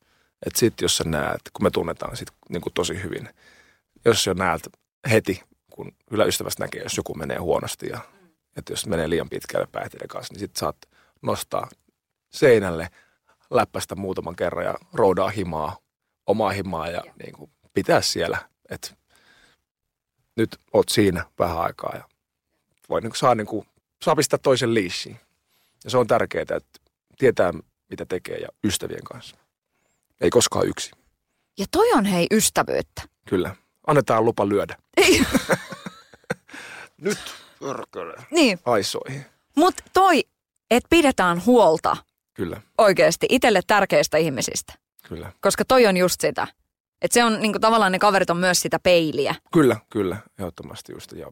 että 0.46 0.58
sitten 0.58 0.84
jos 0.84 0.96
sä 0.96 1.04
näet, 1.04 1.40
kun 1.52 1.64
me 1.64 1.70
tunnetaan 1.70 2.16
sit 2.16 2.28
niin 2.48 2.60
kuin 2.60 2.72
tosi 2.72 3.02
hyvin, 3.02 3.28
jos 4.04 4.24
sä 4.24 4.34
näet 4.34 4.68
heti, 5.10 5.42
kun 5.70 5.92
ystävästä 6.26 6.64
näkee, 6.64 6.82
jos 6.82 6.96
joku 6.96 7.14
menee 7.14 7.38
huonosti 7.38 7.88
ja 7.88 8.00
että 8.56 8.72
jos 8.72 8.86
menee 8.86 9.10
liian 9.10 9.28
pitkälle 9.28 9.66
päihteiden 9.72 10.08
kanssa, 10.08 10.34
niin 10.34 10.40
sitten 10.40 10.60
saat 10.60 10.76
nostaa 11.22 11.68
seinälle, 12.30 12.88
läppästä 13.50 13.94
muutaman 13.94 14.36
kerran 14.36 14.64
ja 14.64 14.74
roudaa 14.92 15.28
himaa, 15.28 15.76
omaa 16.26 16.50
himaa 16.50 16.88
ja 16.88 17.02
niin 17.22 17.32
kuin 17.32 17.50
pitää 17.74 18.00
siellä, 18.00 18.38
että 18.70 18.90
nyt 20.36 20.58
oot 20.72 20.88
siinä 20.88 21.24
vähän 21.38 21.58
aikaa 21.58 21.92
ja 21.96 22.04
voi 22.88 23.00
niin 23.00 23.10
kuin 23.10 23.18
saa, 23.18 23.34
niin 23.34 23.46
kuin, 23.46 23.66
saa 24.02 24.16
pistää 24.16 24.38
toisen 24.38 24.74
liissiin. 24.74 25.20
Ja 25.84 25.90
se 25.90 25.98
on 25.98 26.06
tärkeää, 26.06 26.42
että 26.42 26.80
tietää 27.18 27.52
mitä 27.90 28.04
tekee 28.06 28.36
ja 28.38 28.48
ystävien 28.64 29.04
kanssa. 29.04 29.36
Ei 30.20 30.30
koskaan 30.30 30.66
yksi. 30.66 30.90
Ja 31.58 31.66
toi 31.70 31.92
on 31.92 32.04
hei 32.04 32.26
ystävyyttä. 32.30 33.02
Kyllä. 33.28 33.56
Annetaan 33.86 34.24
lupa 34.24 34.48
lyödä. 34.48 34.76
Nyt 37.00 37.18
pörkölä. 37.60 38.22
Niin, 38.30 38.58
Aisoihin. 38.64 39.26
mutta 39.56 39.82
toi, 39.92 40.24
että 40.70 40.86
pidetään 40.90 41.46
huolta 41.46 41.96
Kyllä, 42.34 42.60
oikeasti 42.78 43.26
itselle 43.30 43.60
tärkeistä 43.66 44.16
ihmisistä. 44.18 44.72
kyllä. 45.08 45.32
Koska 45.40 45.64
toi 45.64 45.86
on 45.86 45.96
just 45.96 46.20
sitä. 46.20 46.46
Että 47.04 47.14
se 47.14 47.24
on 47.24 47.40
niinku, 47.40 47.58
tavallaan 47.58 47.92
ne 47.92 47.98
kaverit 47.98 48.30
on 48.30 48.36
myös 48.36 48.60
sitä 48.60 48.78
peiliä. 48.78 49.34
Kyllä, 49.52 49.76
kyllä. 49.90 50.16
Ehdottomasti 50.38 50.92
just. 50.92 51.12
Ja 51.12 51.30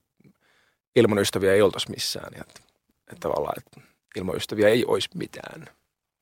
ilman 0.97 1.19
ystäviä 1.19 1.53
ei 1.53 1.63
oltaisi 1.63 1.91
missään. 1.91 2.33
Ja, 2.35 2.41
että, 2.49 2.61
että 3.13 3.21
tavallaan, 3.21 3.55
että 3.59 3.81
ilman 4.17 4.37
ystäviä 4.37 4.69
ei 4.69 4.85
olisi 4.85 5.09
mitään. 5.15 5.67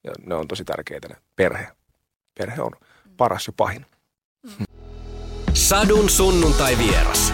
Ja 0.05 0.13
ne 0.27 0.35
on 0.35 0.49
tosi 0.49 0.65
tärkeitä 0.65 1.09
ne 1.09 1.17
perhe. 1.37 1.69
Perhe 2.39 2.63
on 2.63 2.73
paras 3.17 3.47
ja 3.47 3.53
pahin. 3.57 3.87
Sadun 5.55 6.11
sunnuntai 6.11 6.79
vieras. 6.79 7.33